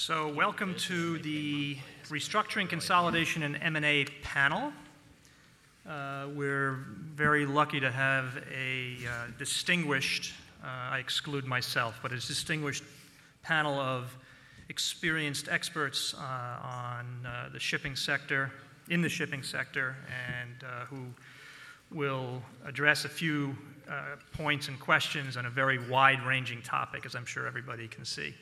So 0.00 0.28
welcome 0.28 0.76
to 0.76 1.18
the 1.18 1.76
Restructuring, 2.04 2.68
Consolidation, 2.68 3.42
and 3.42 3.58
M&A 3.60 4.04
panel. 4.22 4.72
Uh, 5.84 6.28
we're 6.36 6.84
very 7.14 7.44
lucky 7.44 7.80
to 7.80 7.90
have 7.90 8.40
a 8.48 8.98
uh, 9.04 9.26
distinguished, 9.40 10.34
uh, 10.62 10.66
I 10.68 10.98
exclude 11.00 11.46
myself, 11.46 11.98
but 12.00 12.12
a 12.12 12.14
distinguished 12.14 12.84
panel 13.42 13.80
of 13.80 14.16
experienced 14.68 15.48
experts 15.48 16.14
uh, 16.14 16.20
on 16.20 17.26
uh, 17.26 17.48
the 17.52 17.58
shipping 17.58 17.96
sector, 17.96 18.52
in 18.88 19.02
the 19.02 19.08
shipping 19.08 19.42
sector, 19.42 19.96
and 20.08 20.62
uh, 20.62 20.84
who 20.84 21.06
will 21.90 22.40
address 22.64 23.04
a 23.04 23.08
few 23.08 23.58
points 24.32 24.68
and 24.68 24.78
questions 24.78 25.36
on 25.36 25.46
a 25.46 25.50
very 25.50 25.80
wide-ranging 25.88 26.62
topic, 26.62 27.04
as 27.04 27.16
I'm 27.16 27.26
sure 27.26 27.48
everybody 27.48 27.88
can 27.88 28.04
see. 28.04 28.32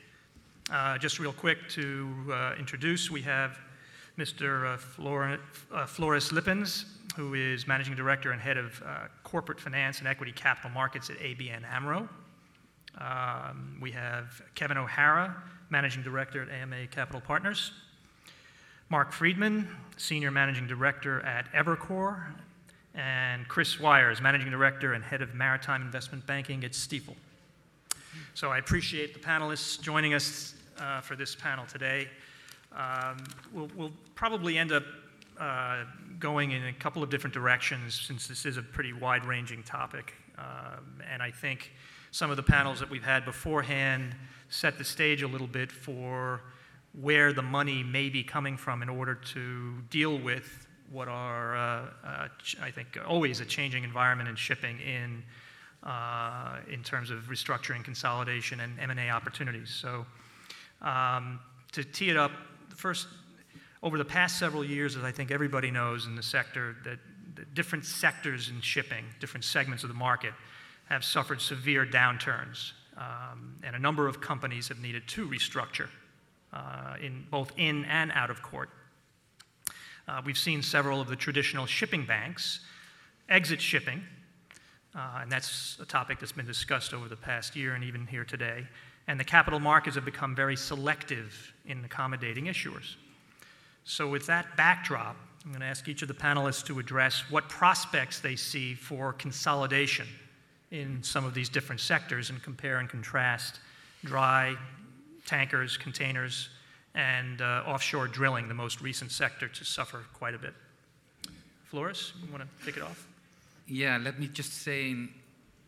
Uh, 0.69 0.97
just 0.97 1.17
real 1.17 1.31
quick 1.31 1.69
to 1.69 2.13
uh, 2.29 2.53
introduce, 2.59 3.09
we 3.09 3.21
have 3.21 3.57
Mr. 4.17 4.65
Uh, 4.65 5.37
uh, 5.73 5.85
Floris 5.85 6.33
Lippens, 6.33 6.85
who 7.15 7.35
is 7.35 7.65
Managing 7.67 7.95
Director 7.95 8.31
and 8.31 8.41
Head 8.41 8.57
of 8.57 8.83
uh, 8.85 9.05
Corporate 9.23 9.61
Finance 9.61 9.99
and 9.99 10.09
Equity 10.09 10.33
Capital 10.33 10.69
Markets 10.71 11.09
at 11.09 11.17
ABN 11.19 11.63
AMRO. 11.71 12.09
Um, 12.97 13.77
we 13.81 13.91
have 13.91 14.41
Kevin 14.55 14.77
O'Hara, 14.77 15.41
Managing 15.69 16.03
Director 16.03 16.41
at 16.41 16.49
AMA 16.49 16.87
Capital 16.87 17.21
Partners. 17.21 17.71
Mark 18.89 19.13
Friedman, 19.13 19.69
Senior 19.95 20.31
Managing 20.31 20.67
Director 20.67 21.21
at 21.21 21.49
Evercore. 21.53 22.23
And 22.93 23.47
Chris 23.47 23.79
Wires, 23.79 24.21
Managing 24.21 24.49
Director 24.49 24.93
and 24.93 25.03
Head 25.03 25.21
of 25.21 25.33
Maritime 25.33 25.81
Investment 25.81 26.25
Banking 26.25 26.65
at 26.65 26.71
Stifel. 26.71 27.15
So 28.37 28.51
I 28.51 28.59
appreciate 28.59 29.15
the 29.15 29.19
panelists 29.19 29.81
joining 29.81 30.13
us 30.13 30.53
uh, 30.77 31.01
for 31.01 31.15
this 31.15 31.33
panel 31.33 31.65
today. 31.65 32.07
Um, 32.71 33.17
we'll, 33.51 33.67
we'll, 33.75 33.91
probably 34.13 34.59
end 34.59 34.71
up 34.71 34.83
uh, 35.39 35.85
going 36.19 36.51
in 36.51 36.65
a 36.65 36.73
couple 36.73 37.01
of 37.01 37.09
different 37.09 37.33
directions 37.33 37.99
since 37.99 38.27
this 38.27 38.45
is 38.45 38.57
a 38.57 38.61
pretty 38.61 38.93
wide 38.93 39.25
ranging 39.25 39.63
topic. 39.63 40.13
Um, 40.37 41.01
and 41.11 41.23
I 41.23 41.31
think 41.31 41.71
some 42.11 42.29
of 42.29 42.37
the 42.37 42.43
panels 42.43 42.79
that 42.79 42.91
we've 42.91 43.03
had 43.03 43.25
beforehand 43.25 44.15
set 44.49 44.77
the 44.77 44.83
stage 44.83 45.23
a 45.23 45.27
little 45.27 45.47
bit 45.47 45.71
for 45.71 46.41
where 47.01 47.33
the 47.33 47.41
money 47.41 47.81
may 47.81 48.07
be 48.07 48.23
coming 48.23 48.55
from 48.55 48.83
in 48.83 48.89
order 48.89 49.15
to 49.15 49.81
deal 49.89 50.15
with 50.19 50.67
what 50.91 51.07
are, 51.07 51.57
uh, 51.57 51.85
uh, 52.05 52.27
I 52.61 52.69
think, 52.69 52.99
always 53.03 53.39
a 53.39 53.45
changing 53.45 53.83
environment 53.83 54.29
in 54.29 54.35
shipping 54.35 54.79
in, 54.79 55.23
in 56.71 56.83
terms 56.83 57.09
of 57.09 57.23
restructuring, 57.23 57.83
consolidation, 57.83 58.59
and 58.59 58.79
M&A 58.79 59.09
opportunities. 59.09 59.69
So 59.69 60.05
um, 60.81 61.39
to 61.71 61.83
tee 61.83 62.09
it 62.09 62.17
up, 62.17 62.31
first, 62.75 63.07
over 63.83 63.97
the 63.97 64.05
past 64.05 64.39
several 64.39 64.63
years, 64.63 64.95
as 64.95 65.03
I 65.03 65.11
think 65.11 65.31
everybody 65.31 65.71
knows 65.71 66.05
in 66.05 66.15
the 66.15 66.23
sector, 66.23 66.75
that, 66.83 66.99
that 67.35 67.53
different 67.53 67.85
sectors 67.85 68.49
in 68.49 68.61
shipping, 68.61 69.05
different 69.19 69.43
segments 69.43 69.83
of 69.83 69.89
the 69.89 69.95
market, 69.95 70.33
have 70.89 71.03
suffered 71.03 71.41
severe 71.41 71.85
downturns. 71.85 72.71
Um, 72.97 73.55
and 73.63 73.75
a 73.75 73.79
number 73.79 74.07
of 74.07 74.19
companies 74.19 74.67
have 74.69 74.79
needed 74.79 75.07
to 75.09 75.27
restructure, 75.27 75.89
uh, 76.53 76.95
in, 77.01 77.27
both 77.29 77.51
in 77.57 77.85
and 77.85 78.11
out 78.13 78.29
of 78.29 78.41
court. 78.41 78.69
Uh, 80.07 80.21
we've 80.25 80.37
seen 80.37 80.63
several 80.63 81.01
of 81.01 81.07
the 81.07 81.15
traditional 81.15 81.65
shipping 81.65 82.05
banks 82.05 82.61
exit 83.29 83.61
shipping, 83.61 84.01
uh, 84.97 85.19
and 85.21 85.31
that's 85.31 85.77
a 85.79 85.85
topic 85.85 86.19
that's 86.19 86.33
been 86.33 86.45
discussed 86.45 86.93
over 86.93 87.07
the 87.07 87.15
past 87.15 87.55
year 87.55 87.75
and 87.75 87.83
even 87.83 88.05
here 88.07 88.25
today 88.25 88.67
and 89.07 89.19
the 89.19 89.23
capital 89.23 89.59
markets 89.59 89.95
have 89.95 90.05
become 90.05 90.35
very 90.35 90.55
selective 90.55 91.53
in 91.65 91.83
accommodating 91.85 92.45
issuers. 92.45 92.95
So, 93.85 94.07
with 94.07 94.25
that 94.27 94.57
backdrop, 94.57 95.15
I'm 95.45 95.51
going 95.51 95.61
to 95.61 95.67
ask 95.67 95.87
each 95.87 96.01
of 96.01 96.09
the 96.09 96.13
panelists 96.13 96.65
to 96.65 96.77
address 96.79 97.23
what 97.29 97.47
prospects 97.47 98.19
they 98.19 98.35
see 98.35 98.73
for 98.73 99.13
consolidation 99.13 100.07
in 100.71 101.01
some 101.01 101.23
of 101.23 101.33
these 101.33 101.47
different 101.47 101.79
sectors 101.79 102.29
and 102.29 102.43
compare 102.43 102.79
and 102.79 102.89
contrast 102.89 103.61
dry, 104.03 104.55
tankers, 105.25 105.77
containers, 105.77 106.49
and 106.95 107.41
uh, 107.41 107.63
offshore 107.65 108.07
drilling, 108.07 108.49
the 108.49 108.53
most 108.53 108.81
recent 108.81 109.11
sector 109.11 109.47
to 109.47 109.63
suffer 109.63 110.03
quite 110.13 110.35
a 110.35 110.37
bit. 110.37 110.53
Floris, 111.65 112.11
you 112.25 112.31
want 112.31 112.43
to 112.43 112.65
kick 112.65 112.75
it 112.75 112.83
off? 112.83 113.07
Yeah, 113.67 113.97
let 114.01 114.17
me 114.17 114.29
just 114.29 114.63
say 114.63 114.91
in, 114.91 115.09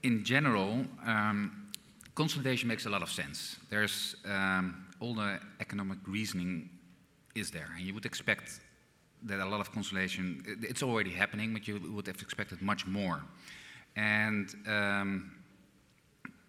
in 0.04 0.24
general, 0.24 0.86
um, 1.06 1.70
consolidation 2.16 2.70
makes 2.70 2.86
a 2.86 2.90
lot 2.90 3.02
of 3.02 3.12
sense. 3.12 3.58
There's 3.70 4.16
um, 4.24 4.88
all 5.02 5.14
the 5.14 5.40
economic 5.60 5.98
reasoning 6.08 6.70
is 7.36 7.52
there, 7.52 7.68
and 7.76 7.86
you 7.86 7.94
would 7.94 8.06
expect 8.06 8.62
that 9.24 9.40
a 9.40 9.46
lot 9.46 9.60
of 9.60 9.74
consolidation. 9.74 10.42
It's 10.62 10.82
already 10.82 11.12
happening, 11.12 11.52
but 11.52 11.68
you 11.68 11.78
would 11.94 12.08
have 12.08 12.22
expected 12.22 12.62
much 12.62 12.88
more. 12.88 13.22
And 13.98 14.48
um, 14.66 15.32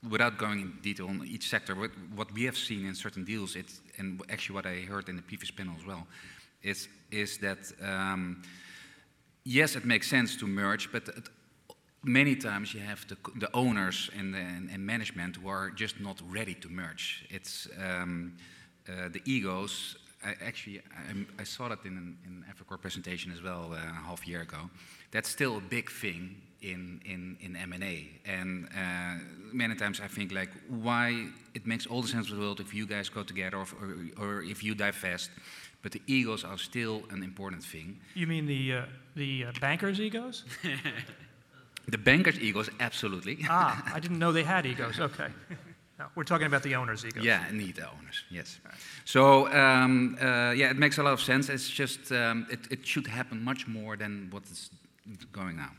without 0.08 0.38
going 0.38 0.60
in 0.60 0.78
detail 0.82 1.08
on 1.08 1.26
each 1.26 1.48
sector, 1.48 1.74
what, 1.74 1.90
what 2.14 2.32
we 2.32 2.44
have 2.44 2.56
seen 2.56 2.86
in 2.86 2.94
certain 2.94 3.24
deals, 3.24 3.56
it's, 3.56 3.80
and 3.98 4.22
actually 4.30 4.54
what 4.54 4.66
I 4.66 4.82
heard 4.82 5.08
in 5.08 5.16
the 5.16 5.22
previous 5.22 5.50
panel 5.50 5.74
as 5.76 5.84
well, 5.84 6.06
is 6.62 6.88
is 7.10 7.38
that. 7.38 7.72
Um, 7.82 8.42
yes, 9.44 9.74
it 9.74 9.84
makes 9.84 10.08
sense 10.08 10.36
to 10.36 10.46
merge, 10.46 10.92
but 10.92 11.08
it 11.08 11.28
many 12.02 12.34
times 12.36 12.74
you 12.74 12.80
have 12.80 13.06
the, 13.08 13.16
the 13.36 13.54
owners 13.54 14.10
and, 14.16 14.34
the, 14.34 14.38
and, 14.38 14.84
management 14.86 15.36
who 15.36 15.48
are 15.48 15.70
just 15.70 16.00
not 16.00 16.20
ready 16.28 16.54
to 16.54 16.68
merge. 16.68 17.26
It's 17.30 17.68
um, 17.78 18.36
uh, 18.88 19.08
the 19.08 19.20
egos. 19.24 19.96
I, 20.24 20.34
actually, 20.44 20.80
I, 20.80 21.40
I, 21.42 21.44
saw 21.44 21.68
that 21.68 21.84
in 21.84 21.96
an 21.96 22.16
in 22.26 22.78
presentation 22.78 23.32
as 23.32 23.42
well 23.42 23.72
uh, 23.72 23.76
a 23.76 24.06
half 24.06 24.26
year 24.26 24.42
ago. 24.42 24.70
That's 25.10 25.28
still 25.28 25.56
a 25.56 25.60
big 25.60 25.90
thing 25.90 26.36
in 26.62 27.00
in 27.04 27.36
in 27.40 27.56
M&A. 27.56 28.08
And 28.26 28.66
uh, 28.66 29.22
many 29.52 29.74
times 29.74 30.00
I 30.00 30.08
think 30.08 30.32
like, 30.32 30.50
why 30.68 31.26
it 31.54 31.66
makes 31.66 31.86
all 31.86 32.02
the 32.02 32.08
sense 32.08 32.30
in 32.30 32.36
the 32.36 32.42
world 32.42 32.60
if 32.60 32.74
you 32.74 32.86
guys 32.86 33.08
go 33.08 33.22
together 33.22 33.58
or, 33.58 33.66
or, 33.80 34.26
or 34.26 34.42
if 34.42 34.62
you 34.62 34.74
divest. 34.74 35.30
But 35.82 35.92
the 35.92 36.02
egos 36.06 36.44
are 36.44 36.58
still 36.58 37.02
an 37.10 37.22
important 37.22 37.64
thing. 37.64 38.00
You 38.14 38.26
mean 38.26 38.46
the 38.46 38.74
uh, 38.74 38.84
the 39.16 39.46
uh, 39.46 39.52
bankers' 39.60 40.00
egos? 40.00 40.44
The 41.90 41.98
bankers' 41.98 42.38
egos, 42.38 42.70
absolutely. 42.78 43.38
ah, 43.48 43.82
I 43.94 44.00
didn't 44.00 44.18
know 44.18 44.32
they 44.32 44.44
had 44.44 44.64
egos. 44.66 45.00
Okay. 45.00 45.28
No, 45.98 46.06
we're 46.14 46.24
talking 46.24 46.46
about 46.46 46.62
the 46.62 46.76
owners' 46.76 47.04
egos. 47.04 47.24
Yeah, 47.24 47.46
indeed, 47.50 47.76
the 47.76 47.90
owners. 47.90 48.24
Yes. 48.30 48.58
So 49.04 49.52
um, 49.52 50.16
uh, 50.20 50.52
yeah, 50.52 50.70
it 50.70 50.78
makes 50.78 50.98
a 50.98 51.02
lot 51.02 51.12
of 51.12 51.20
sense. 51.20 51.50
It's 51.50 51.68
just 51.68 52.10
um, 52.12 52.46
it, 52.50 52.60
it 52.70 52.86
should 52.86 53.06
happen 53.06 53.44
much 53.44 53.66
more 53.66 53.96
than 53.96 54.28
what 54.30 54.44
is 54.44 54.70
going 55.32 55.56
now. 55.56 55.72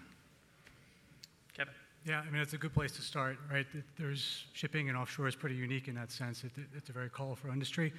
Kevin. 1.57 1.73
Yeah, 2.05 2.21
I 2.27 2.29
mean 2.29 2.41
it's 2.41 2.53
a 2.53 2.57
good 2.57 2.73
place 2.73 2.91
to 2.97 3.01
start, 3.01 3.37
right? 3.51 3.65
There's 3.97 4.45
shipping 4.53 4.89
and 4.89 4.97
offshore 4.97 5.27
is 5.27 5.35
pretty 5.35 5.55
unique 5.55 5.87
in 5.87 5.95
that 5.95 6.11
sense. 6.11 6.43
It, 6.43 6.51
it's 6.77 6.89
a 6.89 6.93
very 6.93 7.09
colorful 7.09 7.49
industry. 7.49 7.91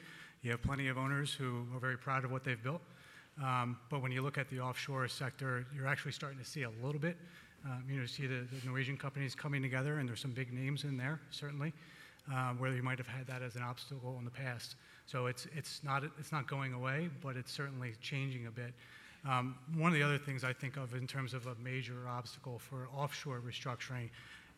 You 0.43 0.51
have 0.53 0.63
plenty 0.63 0.89
of 0.89 0.99
owners 0.99 1.33
who 1.33 1.67
are 1.75 1.81
very 1.81 1.99
proud 1.99 2.25
of 2.25 2.31
what 2.31 2.45
they've 2.45 2.63
built. 2.63 2.83
Um, 3.43 3.79
but 3.91 4.03
when 4.03 4.13
you 4.13 4.23
look 4.23 4.39
at 4.39 4.49
the 4.51 4.61
offshore 4.61 5.09
sector, 5.09 5.67
you're 5.75 5.87
actually 5.87 6.13
starting 6.13 6.39
to 6.39 6.45
see 6.45 6.65
a 6.65 6.71
little 6.85 7.01
bit 7.01 7.17
um, 7.65 7.85
you 7.89 8.01
know, 8.01 8.07
see 8.07 8.27
the, 8.27 8.47
the, 8.53 8.67
Norwegian 8.67 8.97
companies 8.97 9.35
coming 9.35 9.63
together, 9.63 9.99
and 9.99 10.09
there's 10.09 10.21
some 10.21 10.33
big 10.33 10.53
names 10.53 10.85
in 10.85 10.97
there, 10.97 11.21
certainly, 11.31 11.73
um, 12.33 12.59
where 12.59 12.73
you 12.73 12.83
might 12.83 12.99
have 12.99 13.07
had 13.07 13.27
that 13.27 13.43
as 13.43 13.55
an 13.55 13.63
obstacle 13.63 14.17
in 14.19 14.25
the 14.25 14.31
past. 14.31 14.77
So 15.07 15.27
it's, 15.27 15.47
it's, 15.57 15.83
not, 15.85 16.03
it's 16.19 16.33
not 16.33 16.49
going 16.49 16.73
away, 16.73 17.09
but 17.23 17.37
it's 17.37 17.53
certainly 17.53 17.93
changing 18.01 18.47
a 18.47 18.51
bit. 18.51 18.73
Um, 19.29 19.57
one 19.77 19.93
of 19.93 19.95
the 19.95 20.03
other 20.03 20.19
things 20.19 20.43
I 20.43 20.53
think 20.53 20.77
of 20.77 20.95
in 20.95 21.07
terms 21.07 21.35
of 21.35 21.47
a 21.47 21.55
major 21.63 22.09
obstacle 22.09 22.59
for 22.59 22.89
offshore 22.97 23.41
restructuring 23.41 24.11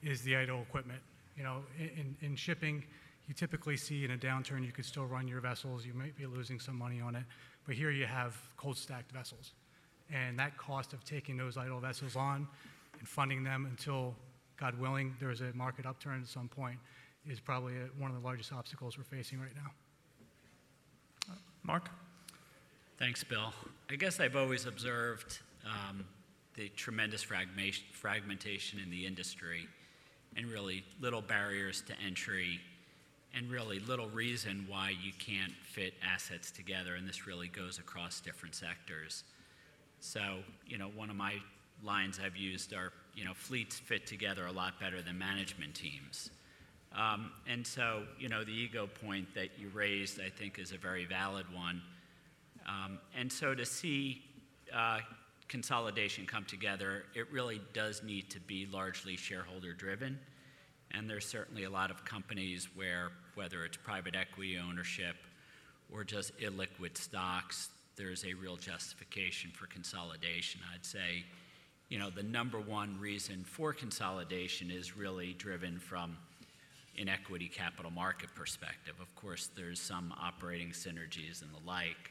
is 0.03 0.23
the 0.23 0.37
idle 0.37 0.63
equipment. 0.63 1.01
You 1.37 1.43
know, 1.43 1.59
in, 1.79 2.17
in 2.23 2.37
shipping, 2.37 2.83
you 3.29 3.35
typically 3.35 3.77
see 3.77 4.05
in 4.05 4.13
a 4.13 4.17
downturn 4.17 4.65
you 4.65 4.73
could 4.73 4.85
still 4.85 5.07
run 5.07 5.29
your 5.29 5.41
vessels, 5.41 5.85
you 5.85 5.93
might 5.93 6.17
be 6.17 6.27
losing 6.27 6.59
some 6.59 6.77
money 6.77 7.01
on 7.01 7.15
it, 7.17 7.25
but 7.67 7.75
here 7.75 7.91
you 7.91 8.07
have 8.07 8.37
cold 8.57 8.79
stacked 8.79 9.13
vessels. 9.13 9.53
And 10.13 10.39
that 10.39 10.57
cost 10.57 10.93
of 10.93 11.05
taking 11.05 11.37
those 11.37 11.57
idle 11.57 11.81
vessels 11.81 12.17
on 12.17 12.47
and 12.99 13.09
funding 13.09 13.43
them 13.43 13.67
until, 13.67 14.15
God 14.57 14.79
willing, 14.79 15.17
there 15.21 15.31
is 15.31 15.41
a 15.41 15.53
market 15.55 15.87
upturn 15.87 16.21
at 16.21 16.29
some 16.29 16.49
point 16.49 16.79
is 17.29 17.41
probably 17.41 17.75
a, 17.75 17.87
one 17.99 18.11
of 18.11 18.21
the 18.21 18.25
largest 18.25 18.53
obstacles 18.53 18.99
we're 18.99 19.05
facing 19.05 19.41
right 19.41 19.55
now. 19.55 19.71
Uh, 21.31 21.37
Mark? 21.63 21.91
Thanks, 22.99 23.25
Bill. 23.25 23.53
I 23.91 23.97
guess 23.97 24.21
I've 24.21 24.37
always 24.37 24.67
observed 24.67 25.41
um, 25.65 26.05
the 26.55 26.69
tremendous 26.71 27.23
fragmentation 27.23 28.79
in 28.79 28.91
the 28.91 29.07
industry 29.07 29.67
and 30.37 30.47
really 30.47 30.85
little 31.01 31.23
barriers 31.23 31.83
to 31.89 31.95
entry 32.05 32.61
and 33.35 33.51
really 33.51 33.81
little 33.81 34.09
reason 34.11 34.65
why 34.69 34.91
you 35.03 35.13
can't 35.19 35.53
fit 35.65 35.95
assets 36.07 36.53
together. 36.53 36.95
And 36.95 37.09
this 37.09 37.27
really 37.27 37.49
goes 37.49 37.79
across 37.79 38.21
different 38.21 38.55
sectors. 38.55 39.25
So, 39.99 40.39
you 40.67 40.79
know, 40.79 40.89
one 40.95 41.11
of 41.11 41.17
my 41.17 41.35
lines 41.83 42.21
I've 42.25 42.37
used 42.37 42.73
are, 42.73 42.93
you 43.15 43.25
know, 43.25 43.35
fleets 43.35 43.79
fit 43.79 44.07
together 44.07 44.47
a 44.47 44.53
lot 44.53 44.79
better 44.81 45.03
than 45.03 45.19
management 45.19 45.75
teams. 45.75 46.31
Um, 46.97 47.33
and 47.49 47.67
so, 47.67 48.05
you 48.19 48.29
know, 48.29 48.45
the 48.45 48.53
ego 48.53 48.87
point 48.87 49.35
that 49.35 49.59
you 49.59 49.69
raised, 49.71 50.21
I 50.21 50.31
think, 50.31 50.59
is 50.59 50.73
a 50.73 50.79
very 50.79 51.05
valid 51.05 51.47
one. 51.53 51.83
Um, 52.69 52.99
and 53.19 53.31
so 53.31 53.55
to 53.55 53.67
see 53.67 54.23
uh, 54.75 55.01
consolidation 55.49 56.27
come 56.27 56.45
together, 56.45 57.05
it 57.15 57.31
really 57.33 57.61
does 57.73 58.03
need 58.03 58.31
to 58.31 58.41
be 58.41 58.67
largely 58.73 59.17
shareholder 59.17 59.75
driven. 59.75 60.19
And 60.93 61.11
there's 61.11 61.27
certainly 61.27 61.65
a 61.65 61.71
lot 61.71 61.91
of 61.91 62.05
companies 62.05 62.69
where, 62.75 63.11
whether 63.35 63.65
it's 63.65 63.77
private 63.77 64.15
equity 64.15 64.59
ownership 64.59 65.17
or 65.93 66.05
just 66.05 66.37
illiquid 66.39 66.97
stocks, 66.97 67.71
there's 67.97 68.25
a 68.25 68.35
real 68.35 68.57
justification 68.57 69.51
for 69.51 69.67
consolidation. 69.67 70.61
I'd 70.73 70.85
say, 70.85 71.25
you 71.95 72.01
know, 72.01 72.11
the 72.11 72.25
number 72.25 72.59
one 72.59 72.99
reason 72.99 73.45
for 73.45 73.73
consolidation 73.73 74.69
is 74.69 74.97
really 74.97 75.33
driven 75.35 75.79
from 75.79 76.17
an 76.99 77.09
equity 77.09 77.47
capital 77.47 77.93
market 77.93 78.35
perspective. 78.35 78.95
Of 79.01 79.15
course, 79.15 79.49
there's 79.57 79.81
some 79.81 80.13
operating 80.21 80.71
synergies 80.71 81.43
and 81.43 81.53
the 81.53 81.65
like, 81.65 82.11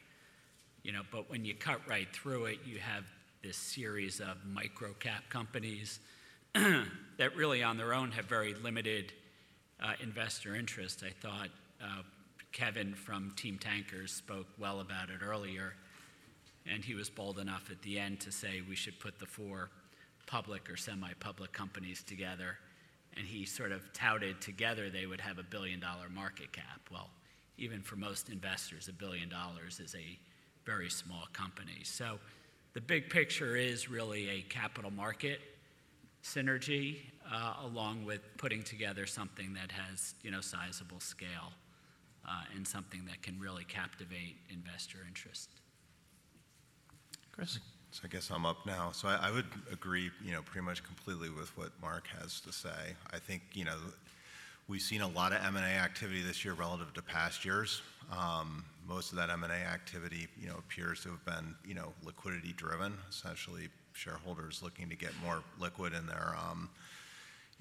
you 0.83 0.93
know, 0.93 1.01
but 1.11 1.29
when 1.29 1.43
you 1.43 1.53
cut 1.53 1.81
right 1.85 2.07
through 2.13 2.45
it, 2.45 2.59
you 2.65 2.79
have 2.79 3.03
this 3.43 3.57
series 3.57 4.21
of 4.21 4.37
micro 4.45 4.93
cap 5.01 5.23
companies 5.27 5.99
that 6.53 7.35
really 7.35 7.61
on 7.61 7.75
their 7.75 7.93
own 7.93 8.09
have 8.11 8.23
very 8.23 8.53
limited 8.53 9.11
uh, 9.83 9.91
investor 10.01 10.55
interest. 10.55 11.03
I 11.05 11.11
thought 11.11 11.49
uh, 11.83 12.03
Kevin 12.53 12.93
from 12.93 13.33
Team 13.35 13.57
Tankers 13.57 14.13
spoke 14.13 14.47
well 14.57 14.79
about 14.79 15.09
it 15.09 15.21
earlier, 15.21 15.73
and 16.71 16.83
he 16.83 16.95
was 16.95 17.09
bold 17.09 17.39
enough 17.39 17.69
at 17.71 17.81
the 17.81 17.99
end 17.99 18.19
to 18.21 18.31
say 18.31 18.61
we 18.67 18.75
should 18.75 18.99
put 18.99 19.19
the 19.19 19.25
four 19.25 19.69
public 20.25 20.69
or 20.69 20.77
semi 20.77 21.11
public 21.19 21.51
companies 21.51 22.03
together. 22.03 22.57
And 23.15 23.27
he 23.27 23.45
sort 23.45 23.71
of 23.71 23.93
touted 23.93 24.41
together 24.41 24.89
they 24.89 25.05
would 25.05 25.21
have 25.21 25.37
a 25.37 25.43
billion 25.43 25.79
dollar 25.79 26.09
market 26.09 26.51
cap. 26.51 26.81
Well, 26.91 27.09
even 27.57 27.81
for 27.81 27.95
most 27.95 28.29
investors, 28.29 28.87
a 28.87 28.93
billion 28.93 29.29
dollars 29.29 29.79
is 29.79 29.93
a 29.95 30.17
very 30.65 30.89
small 30.89 31.27
company. 31.33 31.83
So 31.83 32.17
the 32.73 32.81
big 32.81 33.09
picture 33.09 33.55
is 33.55 33.89
really 33.89 34.29
a 34.29 34.41
capital 34.41 34.89
market 34.89 35.39
synergy, 36.23 36.97
uh, 37.31 37.55
along 37.65 38.05
with 38.05 38.21
putting 38.37 38.63
together 38.63 39.05
something 39.05 39.53
that 39.53 39.71
has, 39.71 40.15
you 40.23 40.31
know, 40.31 40.41
sizable 40.41 40.99
scale 40.99 41.51
uh, 42.27 42.43
and 42.55 42.67
something 42.67 43.05
that 43.05 43.21
can 43.21 43.37
really 43.39 43.65
captivate 43.65 44.37
investor 44.49 44.99
interest. 45.07 45.49
Chris? 47.33 47.59
So 47.91 48.01
I 48.05 48.07
guess 48.07 48.29
I'm 48.29 48.45
up 48.45 48.63
now. 48.65 48.91
So 48.91 49.07
I, 49.07 49.29
I 49.29 49.31
would 49.31 49.47
agree, 49.71 50.11
you 50.23 50.31
know, 50.31 50.41
pretty 50.43 50.65
much 50.65 50.83
completely 50.83 51.29
with 51.29 51.55
what 51.57 51.71
Mark 51.81 52.05
has 52.21 52.39
to 52.41 52.51
say. 52.51 52.95
I 53.11 53.17
think, 53.17 53.41
you 53.53 53.65
know, 53.65 53.75
we've 54.67 54.81
seen 54.81 55.01
a 55.01 55.07
lot 55.07 55.33
of 55.33 55.43
M&A 55.43 55.59
activity 55.59 56.21
this 56.21 56.45
year 56.45 56.53
relative 56.53 56.93
to 56.93 57.01
past 57.01 57.43
years. 57.43 57.81
Um, 58.11 58.63
most 58.87 59.11
of 59.11 59.17
that 59.17 59.31
M&A 59.31 59.47
activity, 59.47 60.27
you 60.39 60.47
know, 60.47 60.55
appears 60.57 61.01
to 61.03 61.09
have 61.09 61.25
been, 61.25 61.55
you 61.65 61.73
know, 61.73 61.93
liquidity 62.05 62.53
driven, 62.53 62.93
essentially 63.09 63.67
shareholders 63.93 64.61
looking 64.61 64.89
to 64.89 64.95
get 64.95 65.11
more 65.23 65.43
liquid 65.59 65.93
in 65.93 66.05
their 66.05 66.35
um, 66.49 66.69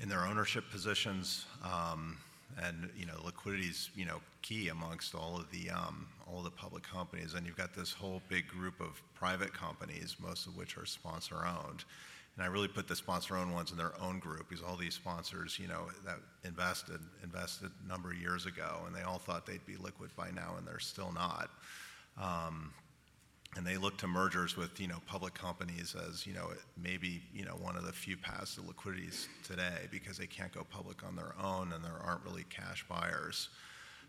in 0.00 0.08
their 0.08 0.26
ownership 0.26 0.64
positions. 0.70 1.46
Um, 1.64 2.18
and 2.60 2.90
you 2.96 3.06
know, 3.06 3.14
liquidity 3.24 3.68
is 3.68 3.90
you 3.94 4.04
know 4.04 4.20
key 4.42 4.68
amongst 4.68 5.14
all 5.14 5.36
of 5.36 5.50
the 5.50 5.70
um, 5.70 6.06
all 6.26 6.42
the 6.42 6.50
public 6.50 6.82
companies. 6.82 7.34
And 7.34 7.46
you've 7.46 7.56
got 7.56 7.74
this 7.74 7.92
whole 7.92 8.22
big 8.28 8.48
group 8.48 8.80
of 8.80 9.00
private 9.14 9.52
companies, 9.52 10.16
most 10.20 10.46
of 10.46 10.56
which 10.56 10.76
are 10.76 10.86
sponsor 10.86 11.46
owned. 11.46 11.84
And 12.36 12.44
I 12.44 12.48
really 12.48 12.68
put 12.68 12.88
the 12.88 12.96
sponsor 12.96 13.36
owned 13.36 13.52
ones 13.52 13.72
in 13.72 13.76
their 13.76 13.92
own 14.00 14.18
group 14.18 14.48
because 14.48 14.64
all 14.64 14.76
these 14.76 14.94
sponsors, 14.94 15.58
you 15.58 15.68
know, 15.68 15.88
that 16.04 16.18
invested 16.44 17.00
invested 17.22 17.70
a 17.84 17.88
number 17.88 18.10
of 18.10 18.16
years 18.16 18.46
ago, 18.46 18.80
and 18.86 18.94
they 18.94 19.02
all 19.02 19.18
thought 19.18 19.46
they'd 19.46 19.66
be 19.66 19.76
liquid 19.76 20.10
by 20.16 20.30
now, 20.30 20.54
and 20.56 20.66
they're 20.66 20.78
still 20.78 21.12
not. 21.12 21.50
Um, 22.20 22.72
and 23.56 23.66
they 23.66 23.76
look 23.76 23.96
to 23.98 24.06
mergers 24.06 24.56
with 24.56 24.80
you 24.80 24.86
know 24.86 24.98
public 25.06 25.34
companies 25.34 25.94
as 26.08 26.26
you 26.26 26.32
know 26.32 26.50
maybe 26.82 27.22
you 27.34 27.44
know 27.44 27.52
one 27.52 27.76
of 27.76 27.84
the 27.84 27.92
few 27.92 28.16
paths 28.16 28.54
to 28.54 28.62
liquidities 28.62 29.28
today 29.42 29.86
because 29.90 30.16
they 30.16 30.26
can't 30.26 30.52
go 30.52 30.64
public 30.64 31.04
on 31.06 31.16
their 31.16 31.34
own 31.42 31.72
and 31.72 31.84
there 31.84 32.00
aren't 32.04 32.24
really 32.24 32.44
cash 32.50 32.84
buyers. 32.88 33.48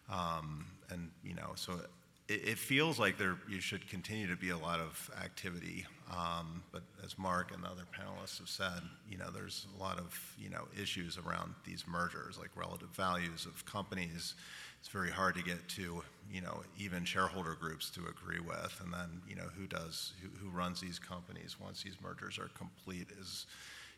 Um, 0.10 0.66
and 0.90 1.10
you 1.24 1.34
know 1.34 1.51
so 1.56 1.80
it, 2.28 2.48
it, 2.48 2.57
feels 2.57 3.00
like 3.00 3.18
there 3.18 3.38
you 3.50 3.60
should 3.62 3.88
continue 3.90 4.28
to 4.28 4.36
be 4.36 4.50
a 4.50 4.57
lot 4.57 4.80
of 4.80 5.10
activity. 5.24 5.86
Um, 6.12 6.62
but 6.72 6.84
as 7.04 7.18
mark 7.18 7.54
and 7.54 7.66
other 7.66 7.84
panelists 7.98 8.40
have 8.40 8.50
said 8.50 8.81
you 9.10 9.18
know 9.18 9.30
there's 9.34 9.68
a 9.78 9.81
lot 9.81 9.98
of 9.98 10.36
you 10.38 10.50
know 10.50 10.68
issues 10.80 11.18
around 11.18 11.54
these 11.66 11.86
mergers 11.88 12.38
like 12.38 12.50
relative 12.56 12.90
values 12.90 13.45
of 13.45 13.66
companies 13.66 14.36
it's 14.83 14.91
very 14.91 15.12
hard 15.12 15.33
to 15.33 15.41
get 15.41 15.65
to, 15.69 16.03
you 16.30 16.41
know, 16.41 16.62
even 16.77 17.06
shareholder 17.06 17.56
groups 17.57 17.89
to 17.91 18.01
agree 18.01 18.41
with. 18.41 18.81
And 18.83 18.91
then, 18.91 19.21
you 19.25 19.33
know, 19.33 19.47
who 19.57 19.65
does, 19.65 20.12
who, 20.21 20.27
who 20.38 20.50
runs 20.53 20.81
these 20.81 21.00
companies 21.00 21.56
once 21.57 21.81
these 21.81 21.95
mergers 22.03 22.38
are 22.38 22.50
complete 22.57 23.07
is, 23.18 23.45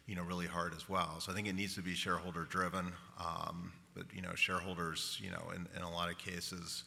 you 0.05 0.15
know, 0.15 0.21
really 0.21 0.45
hard 0.45 0.75
as 0.75 0.87
well. 0.87 1.19
So 1.19 1.31
I 1.31 1.35
think 1.35 1.47
it 1.47 1.55
needs 1.55 1.73
to 1.73 1.81
be 1.81 1.95
shareholder 1.95 2.43
driven. 2.43 2.93
Um, 3.19 3.71
but, 3.95 4.05
you 4.13 4.21
know, 4.21 4.35
shareholders, 4.35 5.19
you 5.19 5.31
know, 5.31 5.41
in, 5.55 5.65
in 5.75 5.81
a 5.81 5.89
lot 5.89 6.11
of 6.11 6.19
cases, 6.19 6.83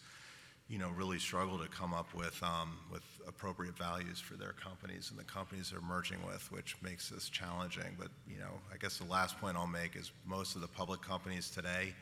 you 0.68 0.78
know, 0.78 0.90
really 0.90 1.18
struggle 1.18 1.58
to 1.58 1.66
come 1.66 1.92
up 1.92 2.14
with, 2.14 2.40
um, 2.40 2.78
with 2.92 3.02
appropriate 3.26 3.76
values 3.76 4.20
for 4.20 4.34
their 4.34 4.52
companies 4.52 5.10
and 5.10 5.18
the 5.18 5.24
companies 5.24 5.70
they're 5.72 5.80
merging 5.80 6.24
with, 6.24 6.52
which 6.52 6.76
makes 6.82 7.08
this 7.08 7.28
challenging. 7.28 7.96
But, 7.98 8.10
you 8.28 8.38
know, 8.38 8.60
I 8.72 8.76
guess 8.76 8.98
the 8.98 9.10
last 9.10 9.40
point 9.40 9.56
I'll 9.56 9.66
make 9.66 9.96
is 9.96 10.12
most 10.24 10.54
of 10.54 10.60
the 10.60 10.68
public 10.68 11.02
companies 11.02 11.50
today, 11.50 11.94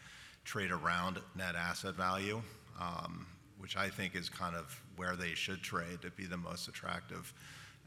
trade 0.47 0.71
around 0.71 1.19
net 1.35 1.57
asset 1.57 1.97
value, 1.97 2.41
um, 2.81 3.27
which 3.59 3.77
I 3.77 3.89
think 3.89 4.15
is 4.15 4.29
kind 4.29 4.55
of 4.55 4.81
where 4.95 5.17
they 5.17 5.35
should 5.35 5.61
trade 5.61 6.01
to 6.03 6.11
be 6.11 6.25
the 6.25 6.37
most 6.37 6.69
attractive 6.69 7.35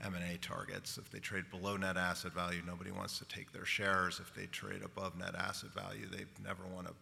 M&A 0.03 0.37
targets. 0.37 0.97
If 0.97 1.09
they 1.09 1.19
trade 1.19 1.45
below 1.49 1.77
net 1.77 1.95
asset 1.95 2.33
value, 2.33 2.61
nobody 2.67 2.91
wants 2.91 3.17
to 3.19 3.25
take 3.25 3.51
their 3.53 3.65
shares. 3.65 4.19
If 4.19 4.35
they 4.35 4.45
trade 4.47 4.81
above 4.83 5.17
net 5.17 5.35
asset 5.35 5.71
value, 5.73 6.05
they 6.11 6.25
never 6.43 6.63
want 6.73 6.87
to 6.87 6.93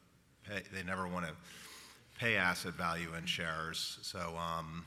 pay. 0.50 0.62
They 0.74 0.84
never 0.84 1.08
want 1.08 1.26
to 1.26 1.34
pay 2.20 2.36
asset 2.36 2.74
value 2.74 3.10
in 3.18 3.26
shares. 3.26 3.98
So 4.04 4.36
um, 4.38 4.86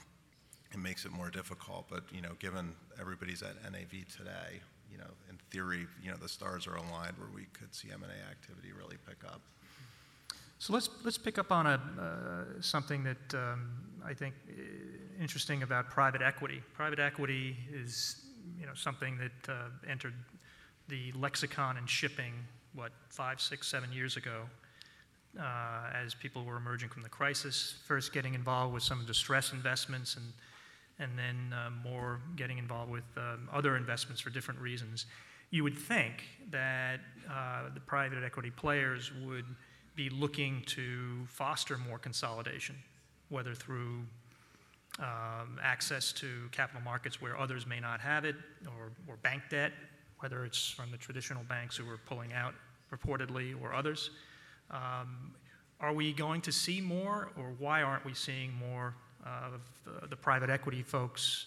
it 0.72 0.78
makes 0.78 1.04
it 1.04 1.12
more 1.12 1.30
difficult. 1.30 1.86
But 1.90 2.04
you 2.12 2.22
know, 2.22 2.32
given 2.38 2.74
everybody's 3.00 3.42
at 3.42 3.56
NAV 3.70 3.90
today, 4.16 4.60
you 4.90 4.98
know, 4.98 5.10
in 5.28 5.36
theory, 5.50 5.86
you 6.02 6.10
know, 6.10 6.16
the 6.16 6.28
stars 6.28 6.66
are 6.68 6.76
aligned 6.76 7.18
where 7.18 7.30
we 7.34 7.46
could 7.52 7.74
see 7.74 7.88
M&A 7.92 8.30
activity 8.30 8.72
really 8.72 8.96
pick 9.06 9.24
up. 9.24 9.40
So 10.60 10.74
let's, 10.74 10.90
let's 11.04 11.16
pick 11.16 11.38
up 11.38 11.52
on 11.52 11.66
a, 11.66 11.80
uh, 11.98 12.60
something 12.60 13.02
that 13.04 13.34
um, 13.34 13.70
I 14.04 14.12
think 14.12 14.34
uh, 14.46 14.52
interesting 15.18 15.62
about 15.62 15.88
private 15.88 16.20
equity. 16.20 16.60
Private 16.74 16.98
equity 16.98 17.56
is 17.72 18.26
you 18.58 18.66
know, 18.66 18.74
something 18.74 19.16
that 19.16 19.50
uh, 19.50 19.68
entered 19.90 20.12
the 20.88 21.12
lexicon 21.12 21.78
in 21.78 21.86
shipping, 21.86 22.34
what, 22.74 22.92
five, 23.08 23.40
six, 23.40 23.68
seven 23.68 23.90
years 23.90 24.18
ago, 24.18 24.42
uh, 25.40 25.92
as 25.94 26.12
people 26.12 26.44
were 26.44 26.58
emerging 26.58 26.90
from 26.90 27.02
the 27.02 27.08
crisis, 27.08 27.78
first 27.86 28.12
getting 28.12 28.34
involved 28.34 28.74
with 28.74 28.82
some 28.82 29.06
distress 29.06 29.54
investments 29.54 30.16
and, 30.16 30.26
and 30.98 31.18
then 31.18 31.58
uh, 31.58 31.70
more 31.82 32.20
getting 32.36 32.58
involved 32.58 32.92
with 32.92 33.04
um, 33.16 33.48
other 33.50 33.78
investments 33.78 34.20
for 34.20 34.28
different 34.28 34.60
reasons. 34.60 35.06
You 35.52 35.64
would 35.64 35.78
think 35.78 36.24
that 36.50 37.00
uh, 37.30 37.72
the 37.72 37.80
private 37.80 38.22
equity 38.22 38.50
players 38.50 39.10
would 39.24 39.46
be 39.96 40.10
looking 40.10 40.62
to 40.66 41.26
foster 41.28 41.78
more 41.78 41.98
consolidation, 41.98 42.76
whether 43.28 43.54
through 43.54 44.02
um, 44.98 45.58
access 45.62 46.12
to 46.12 46.48
capital 46.52 46.82
markets 46.82 47.20
where 47.20 47.38
others 47.38 47.66
may 47.66 47.80
not 47.80 48.00
have 48.00 48.24
it, 48.24 48.36
or, 48.66 48.90
or 49.08 49.16
bank 49.16 49.42
debt, 49.50 49.72
whether 50.18 50.44
it's 50.44 50.70
from 50.70 50.90
the 50.90 50.96
traditional 50.96 51.42
banks 51.44 51.76
who 51.76 51.88
are 51.88 51.98
pulling 52.06 52.32
out 52.32 52.54
reportedly 52.92 53.54
or 53.60 53.72
others. 53.72 54.10
Um, 54.70 55.34
are 55.80 55.92
we 55.92 56.12
going 56.12 56.40
to 56.42 56.52
see 56.52 56.80
more, 56.80 57.30
or 57.36 57.52
why 57.58 57.82
aren't 57.82 58.04
we 58.04 58.14
seeing 58.14 58.52
more 58.54 58.94
of 59.24 59.60
the, 59.84 60.08
the 60.08 60.16
private 60.16 60.50
equity 60.50 60.82
folks 60.82 61.46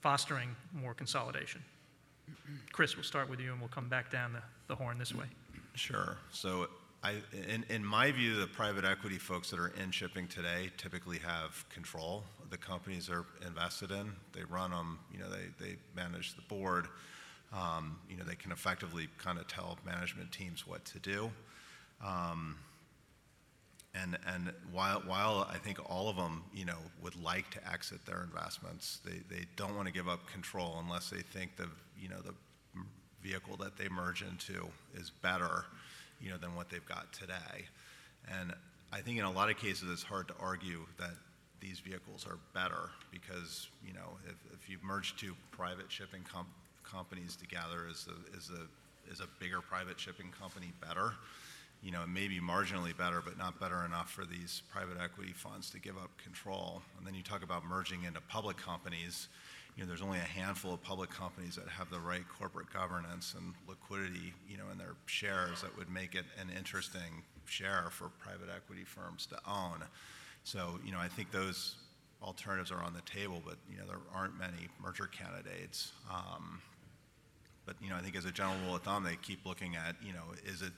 fostering 0.00 0.54
more 0.72 0.94
consolidation? 0.94 1.62
Chris, 2.72 2.96
we'll 2.96 3.04
start 3.04 3.28
with 3.28 3.40
you 3.40 3.52
and 3.52 3.60
we'll 3.60 3.68
come 3.68 3.88
back 3.88 4.10
down 4.10 4.32
the, 4.32 4.42
the 4.68 4.74
horn 4.74 4.98
this 4.98 5.14
way. 5.14 5.26
Sure. 5.74 6.16
So 6.30 6.68
in, 7.68 7.84
my 7.84 8.12
view, 8.12 8.36
the 8.36 8.46
private 8.46 8.84
equity 8.84 9.18
folks 9.18 9.50
that 9.50 9.58
are 9.58 9.72
in 9.82 9.90
shipping 9.90 10.26
today 10.26 10.70
typically 10.76 11.18
have 11.18 11.68
control 11.68 12.24
of 12.42 12.50
the 12.50 12.56
companies 12.56 13.06
they're 13.08 13.26
invested 13.46 13.90
in. 13.90 14.12
They 14.32 14.44
run 14.44 14.70
them, 14.70 14.98
you 15.12 15.18
know, 15.18 15.26
they, 15.28 15.76
manage 15.94 16.34
the 16.34 16.42
board. 16.42 16.86
Um, 17.52 17.98
you 18.08 18.16
know, 18.16 18.24
they 18.24 18.34
can 18.34 18.52
effectively 18.52 19.08
kind 19.18 19.38
of 19.38 19.46
tell 19.46 19.78
management 19.84 20.32
teams 20.32 20.66
what 20.66 20.84
to 20.86 20.98
do. 20.98 21.30
Um, 22.04 22.56
and 23.94 24.52
while, 24.72 25.48
I 25.48 25.58
think 25.58 25.78
all 25.88 26.08
of 26.08 26.16
them, 26.16 26.42
you 26.52 26.64
know, 26.64 26.78
would 27.00 27.22
like 27.22 27.50
to 27.50 27.70
exit 27.70 28.04
their 28.04 28.24
investments, 28.24 29.00
they, 29.04 29.44
don't 29.56 29.76
want 29.76 29.86
to 29.86 29.92
give 29.92 30.08
up 30.08 30.26
control 30.26 30.82
unless 30.82 31.10
they 31.10 31.20
think 31.20 31.56
the, 31.56 31.68
you 32.00 32.08
know, 32.08 32.20
the 32.24 32.34
vehicle 33.22 33.56
that 33.58 33.76
they 33.76 33.88
merge 33.88 34.22
into 34.22 34.66
is 34.94 35.10
better 35.10 35.64
know, 36.30 36.36
than 36.38 36.54
what 36.54 36.70
they've 36.70 36.86
got 36.86 37.12
today. 37.12 37.66
And 38.40 38.52
I 38.92 39.00
think 39.00 39.18
in 39.18 39.24
a 39.24 39.32
lot 39.32 39.50
of 39.50 39.58
cases, 39.58 39.90
it's 39.90 40.02
hard 40.02 40.28
to 40.28 40.34
argue 40.40 40.86
that 40.98 41.14
these 41.60 41.80
vehicles 41.80 42.26
are 42.28 42.38
better 42.52 42.90
because, 43.10 43.68
you 43.86 43.92
know, 43.92 44.18
if, 44.26 44.36
if 44.52 44.68
you 44.68 44.78
merge 44.82 45.16
two 45.16 45.34
private 45.50 45.90
shipping 45.90 46.22
com- 46.30 46.46
companies 46.84 47.36
together, 47.36 47.86
is 47.90 48.06
a, 48.08 48.36
is 48.36 48.50
a, 48.50 49.12
is 49.12 49.20
a 49.20 49.26
bigger 49.40 49.60
private 49.60 49.98
shipping 49.98 50.30
company 50.38 50.72
better? 50.86 51.12
You 51.82 51.90
know, 51.90 52.02
it 52.02 52.08
may 52.08 52.28
be 52.28 52.40
marginally 52.40 52.96
better, 52.96 53.22
but 53.24 53.36
not 53.36 53.60
better 53.60 53.84
enough 53.84 54.10
for 54.10 54.24
these 54.24 54.62
private 54.72 54.96
equity 55.02 55.32
funds 55.32 55.70
to 55.70 55.78
give 55.78 55.96
up 55.96 56.10
control. 56.22 56.82
And 56.96 57.06
then 57.06 57.14
you 57.14 57.22
talk 57.22 57.42
about 57.42 57.64
merging 57.64 58.04
into 58.04 58.20
public 58.22 58.56
companies. 58.56 59.28
You 59.76 59.82
know, 59.82 59.88
there's 59.88 60.02
only 60.02 60.18
a 60.18 60.22
handful 60.22 60.72
of 60.72 60.82
public 60.82 61.10
companies 61.10 61.56
that 61.56 61.68
have 61.68 61.90
the 61.90 61.98
right 61.98 62.24
corporate 62.38 62.72
governance 62.72 63.34
and 63.36 63.54
liquidity, 63.66 64.32
you 64.48 64.56
know, 64.56 64.64
in 64.70 64.78
their 64.78 64.94
shares 65.06 65.62
that 65.62 65.76
would 65.76 65.90
make 65.90 66.14
it 66.14 66.24
an 66.40 66.48
interesting 66.56 67.24
share 67.46 67.88
for 67.90 68.08
private 68.20 68.48
equity 68.54 68.84
firms 68.84 69.26
to 69.26 69.36
own. 69.48 69.82
So, 70.44 70.78
you 70.84 70.92
know, 70.92 70.98
I 70.98 71.08
think 71.08 71.32
those 71.32 71.74
alternatives 72.22 72.70
are 72.70 72.82
on 72.82 72.94
the 72.94 73.02
table, 73.02 73.42
but, 73.44 73.56
you 73.68 73.76
know, 73.76 73.86
there 73.86 73.98
aren't 74.14 74.38
many 74.38 74.68
merger 74.80 75.08
candidates. 75.08 75.92
Um, 76.10 76.60
but, 77.66 77.76
you 77.80 77.90
know, 77.90 77.96
I 77.96 78.00
think 78.00 78.16
as 78.16 78.26
a 78.26 78.30
general 78.30 78.56
rule 78.64 78.76
of 78.76 78.82
thumb, 78.82 79.04
they 79.04 79.16
keep 79.16 79.44
looking 79.44 79.74
at, 79.74 79.96
you 80.02 80.12
know, 80.12 80.22
is 80.46 80.62
it, 80.62 80.72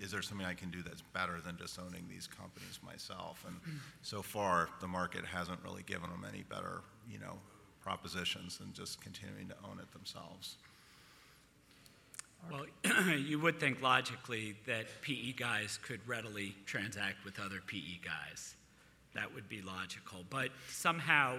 is 0.00 0.10
there 0.10 0.22
something 0.22 0.46
I 0.46 0.54
can 0.54 0.70
do 0.70 0.82
that's 0.82 1.02
better 1.14 1.40
than 1.40 1.56
just 1.56 1.78
owning 1.78 2.04
these 2.08 2.26
companies 2.26 2.80
myself? 2.84 3.44
And 3.46 3.56
so 4.02 4.22
far, 4.22 4.68
the 4.80 4.88
market 4.88 5.24
hasn't 5.24 5.58
really 5.64 5.82
given 5.84 6.10
them 6.10 6.26
any 6.28 6.42
better, 6.42 6.82
you 7.08 7.18
know, 7.18 7.38
propositions 7.82 8.58
than 8.58 8.72
just 8.72 9.00
continuing 9.00 9.48
to 9.48 9.54
own 9.64 9.78
it 9.78 9.90
themselves. 9.92 10.56
Well, 12.50 12.64
you 13.16 13.38
would 13.38 13.60
think 13.60 13.82
logically 13.82 14.56
that 14.66 14.86
PE 15.02 15.32
guys 15.32 15.78
could 15.82 16.00
readily 16.06 16.54
transact 16.66 17.24
with 17.24 17.38
other 17.38 17.60
PE 17.66 18.00
guys. 18.04 18.56
That 19.14 19.34
would 19.34 19.48
be 19.48 19.60
logical. 19.60 20.24
But 20.30 20.50
somehow, 20.68 21.38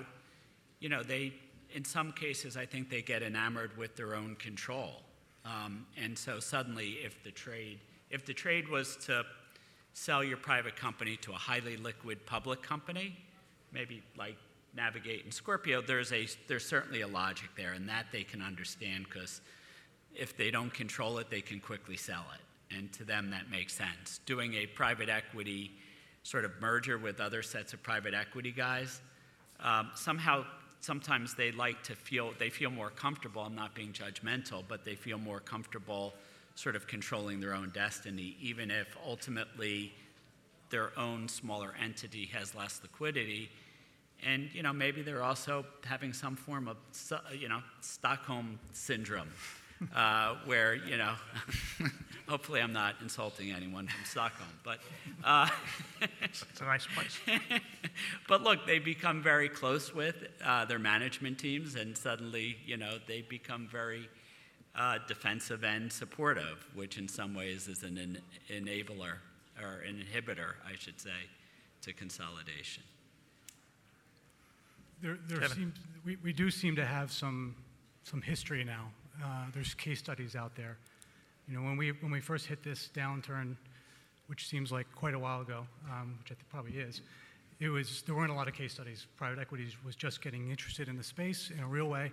you 0.79 0.89
know, 0.89 1.03
they, 1.03 1.33
in 1.73 1.85
some 1.85 2.11
cases, 2.11 2.57
I 2.57 2.65
think 2.65 2.89
they 2.89 3.01
get 3.01 3.23
enamored 3.23 3.75
with 3.77 3.95
their 3.95 4.13
own 4.15 4.35
control. 4.35 5.01
Um, 5.45 5.85
and 5.97 6.17
so 6.17 6.39
suddenly, 6.39 6.97
if 7.03 7.23
the 7.23 7.31
trade, 7.31 7.79
if 8.09 8.25
the 8.25 8.33
trade 8.33 8.67
was 8.67 8.97
to 9.07 9.25
sell 9.93 10.23
your 10.23 10.37
private 10.37 10.75
company 10.75 11.17
to 11.17 11.31
a 11.31 11.35
highly 11.35 11.77
liquid 11.77 12.25
public 12.25 12.61
company, 12.61 13.17
maybe 13.73 14.03
like 14.17 14.35
Navig8 14.77 15.25
in 15.25 15.31
Scorpio, 15.31 15.81
there's 15.81 16.13
a 16.13 16.27
there's 16.47 16.65
certainly 16.65 17.01
a 17.01 17.07
logic 17.07 17.49
there, 17.57 17.73
and 17.73 17.87
that 17.89 18.05
they 18.11 18.23
can 18.23 18.41
understand 18.41 19.05
because 19.05 19.41
if 20.13 20.35
they 20.37 20.51
don't 20.51 20.73
control 20.73 21.17
it, 21.17 21.29
they 21.29 21.41
can 21.41 21.59
quickly 21.59 21.97
sell 21.97 22.25
it. 22.33 22.75
And 22.75 22.91
to 22.93 23.03
them, 23.03 23.31
that 23.31 23.49
makes 23.49 23.73
sense. 23.73 24.19
Doing 24.25 24.53
a 24.55 24.65
private 24.65 25.09
equity 25.09 25.71
sort 26.23 26.45
of 26.45 26.51
merger 26.61 26.97
with 26.97 27.19
other 27.19 27.41
sets 27.41 27.73
of 27.73 27.83
private 27.83 28.13
equity 28.13 28.51
guys, 28.51 29.01
um, 29.59 29.91
somehow, 29.95 30.45
sometimes 30.79 31.33
they 31.35 31.51
like 31.51 31.83
to 31.83 31.95
feel, 31.95 32.33
they 32.39 32.49
feel 32.49 32.71
more 32.71 32.89
comfortable, 32.89 33.41
I'm 33.41 33.55
not 33.55 33.75
being 33.75 33.91
judgmental, 33.91 34.63
but 34.67 34.83
they 34.83 34.95
feel 34.95 35.17
more 35.17 35.39
comfortable 35.39 36.13
sort 36.55 36.75
of 36.75 36.87
controlling 36.87 37.39
their 37.39 37.53
own 37.53 37.71
destiny, 37.73 38.35
even 38.41 38.71
if 38.71 38.95
ultimately 39.05 39.93
their 40.69 40.97
own 40.97 41.27
smaller 41.27 41.73
entity 41.81 42.25
has 42.33 42.55
less 42.55 42.79
liquidity. 42.81 43.49
And, 44.25 44.49
you 44.53 44.63
know, 44.63 44.73
maybe 44.73 45.01
they're 45.01 45.23
also 45.23 45.65
having 45.83 46.13
some 46.13 46.35
form 46.35 46.67
of, 46.67 46.77
you 47.37 47.49
know, 47.49 47.61
Stockholm 47.81 48.59
syndrome, 48.71 49.29
uh, 49.95 50.35
where, 50.45 50.75
you 50.75 50.97
know, 50.97 51.15
hopefully 52.27 52.61
I'm 52.61 52.73
not 52.73 52.95
insulting 53.01 53.51
anyone 53.51 53.87
from 53.87 54.05
Stockholm, 54.05 54.49
but, 54.63 54.79
uh, 55.23 55.49
It's 56.21 56.61
a 56.61 56.65
nice 56.65 56.87
place. 56.87 57.19
but 58.27 58.43
look, 58.43 58.65
they 58.65 58.79
become 58.79 59.23
very 59.23 59.49
close 59.49 59.93
with 59.93 60.15
uh, 60.45 60.65
their 60.65 60.79
management 60.79 61.39
teams, 61.39 61.75
and 61.75 61.97
suddenly, 61.97 62.57
you 62.65 62.77
know, 62.77 62.97
they 63.07 63.21
become 63.21 63.67
very 63.71 64.07
uh, 64.75 64.99
defensive 65.07 65.63
and 65.63 65.91
supportive, 65.91 66.65
which 66.73 66.97
in 66.97 67.07
some 67.07 67.33
ways 67.33 67.67
is 67.67 67.83
an 67.83 67.97
en- 67.97 68.21
enabler 68.49 69.15
or 69.61 69.81
an 69.81 70.03
inhibitor, 70.03 70.53
I 70.65 70.75
should 70.77 70.99
say, 70.99 71.09
to 71.81 71.93
consolidation. 71.93 72.83
There, 75.01 75.17
there 75.27 75.39
Kevin. 75.39 75.57
seems, 75.57 75.75
we, 76.05 76.17
we 76.23 76.33
do 76.33 76.51
seem 76.51 76.75
to 76.75 76.85
have 76.85 77.11
some, 77.11 77.55
some 78.03 78.21
history 78.21 78.63
now. 78.63 78.91
Uh, 79.23 79.45
there's 79.53 79.73
case 79.73 79.99
studies 79.99 80.35
out 80.35 80.55
there. 80.55 80.77
You 81.47 81.55
know, 81.57 81.63
when 81.63 81.75
we, 81.75 81.91
when 81.91 82.11
we 82.11 82.19
first 82.19 82.45
hit 82.45 82.63
this 82.63 82.89
downturn, 82.93 83.55
which 84.27 84.47
seems 84.47 84.71
like 84.71 84.87
quite 84.95 85.13
a 85.13 85.19
while 85.19 85.41
ago, 85.41 85.65
um, 85.89 86.17
which 86.19 86.31
I 86.31 86.35
think 86.35 86.47
probably 86.49 86.73
is, 86.73 87.01
it 87.59 87.69
was, 87.69 88.03
there 88.03 88.15
weren't 88.15 88.31
a 88.31 88.35
lot 88.35 88.47
of 88.47 88.53
case 88.53 88.73
studies. 88.73 89.07
Private 89.17 89.39
equities 89.39 89.75
was 89.83 89.95
just 89.95 90.21
getting 90.21 90.49
interested 90.49 90.87
in 90.87 90.97
the 90.97 91.03
space 91.03 91.51
in 91.55 91.63
a 91.63 91.67
real 91.67 91.87
way. 91.87 92.11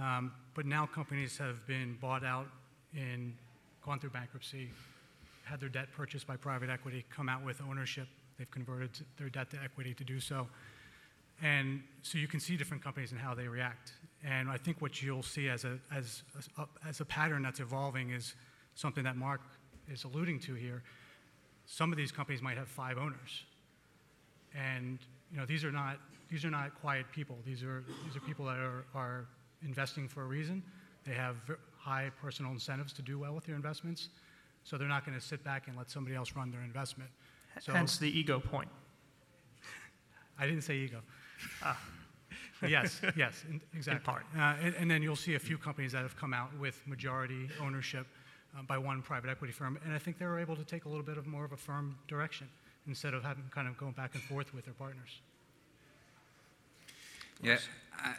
Um, 0.00 0.32
but 0.54 0.66
now 0.66 0.86
companies 0.86 1.38
have 1.38 1.64
been 1.66 1.96
bought 2.00 2.24
out 2.24 2.48
and 2.94 3.34
gone 3.84 4.00
through 4.00 4.10
bankruptcy, 4.10 4.68
had 5.44 5.60
their 5.60 5.68
debt 5.68 5.88
purchased 5.96 6.26
by 6.26 6.36
private 6.36 6.70
equity, 6.70 7.04
come 7.08 7.28
out 7.28 7.44
with 7.44 7.60
ownership. 7.68 8.08
They've 8.36 8.50
converted 8.50 8.90
their 9.16 9.28
debt 9.28 9.50
to 9.50 9.58
equity 9.62 9.94
to 9.94 10.04
do 10.04 10.18
so. 10.18 10.48
And 11.42 11.82
so 12.02 12.18
you 12.18 12.28
can 12.28 12.40
see 12.40 12.56
different 12.56 12.82
companies 12.82 13.12
and 13.12 13.20
how 13.20 13.34
they 13.34 13.48
react. 13.48 13.92
And 14.24 14.48
I 14.48 14.56
think 14.56 14.80
what 14.80 15.02
you'll 15.02 15.22
see 15.22 15.48
as 15.48 15.64
a, 15.64 15.78
as, 15.94 16.22
a, 16.58 16.66
as 16.86 17.00
a 17.00 17.04
pattern 17.04 17.42
that's 17.42 17.60
evolving 17.60 18.10
is 18.10 18.34
something 18.74 19.04
that 19.04 19.16
Mark 19.16 19.40
is 19.90 20.04
alluding 20.04 20.40
to 20.40 20.54
here. 20.54 20.82
Some 21.66 21.92
of 21.92 21.98
these 21.98 22.12
companies 22.12 22.42
might 22.42 22.56
have 22.56 22.68
five 22.68 22.96
owners. 22.96 23.44
And 24.54 24.98
you 25.30 25.38
know, 25.38 25.46
these 25.46 25.64
are 25.64 25.72
not, 25.72 25.98
these 26.30 26.44
are 26.44 26.50
not 26.50 26.74
quiet 26.80 27.06
people. 27.12 27.36
These 27.44 27.62
are, 27.62 27.84
these 28.04 28.16
are 28.16 28.20
people 28.20 28.46
that 28.46 28.58
are, 28.58 28.84
are 28.94 29.26
investing 29.62 30.08
for 30.08 30.22
a 30.22 30.26
reason. 30.26 30.62
They 31.04 31.14
have 31.14 31.36
high 31.78 32.10
personal 32.20 32.52
incentives 32.52 32.92
to 32.94 33.02
do 33.02 33.18
well 33.18 33.34
with 33.34 33.44
their 33.44 33.56
investments. 33.56 34.08
So 34.64 34.76
they're 34.76 34.88
not 34.88 35.06
going 35.06 35.18
to 35.18 35.24
sit 35.24 35.44
back 35.44 35.68
and 35.68 35.76
let 35.76 35.90
somebody 35.90 36.16
else 36.16 36.32
run 36.34 36.50
their 36.50 36.62
investment. 36.62 37.10
So 37.60 37.72
Hence 37.72 37.98
the 37.98 38.18
ego 38.18 38.40
point. 38.40 38.68
I 40.38 40.46
didn't 40.46 40.62
say 40.62 40.76
ego. 40.76 41.02
Yes, 42.66 43.00
yes, 43.16 43.44
in- 43.50 43.60
exactly. 43.74 44.04
part. 44.04 44.24
Uh, 44.34 44.64
And 44.66 44.74
and 44.76 44.90
then 44.90 45.02
you'll 45.02 45.22
see 45.26 45.34
a 45.34 45.38
few 45.38 45.58
companies 45.58 45.92
that 45.92 46.02
have 46.02 46.16
come 46.16 46.32
out 46.34 46.50
with 46.58 46.76
majority 46.86 47.48
ownership 47.60 48.06
uh, 48.56 48.62
by 48.62 48.78
one 48.78 49.02
private 49.02 49.30
equity 49.30 49.52
firm, 49.52 49.78
and 49.84 49.92
I 49.94 49.98
think 49.98 50.16
they're 50.18 50.38
able 50.42 50.56
to 50.56 50.64
take 50.64 50.86
a 50.86 50.88
little 50.88 51.04
bit 51.04 51.18
of 51.18 51.26
more 51.26 51.44
of 51.44 51.52
a 51.52 51.56
firm 51.56 51.96
direction 52.08 52.48
instead 52.86 53.14
of 53.14 53.22
having, 53.22 53.44
kind 53.50 53.68
of 53.68 53.76
going 53.76 53.92
back 53.92 54.14
and 54.14 54.22
forth 54.22 54.54
with 54.54 54.64
their 54.64 54.74
partners. 54.74 55.20
Yeah, 57.42 57.58
I, 57.98 58.14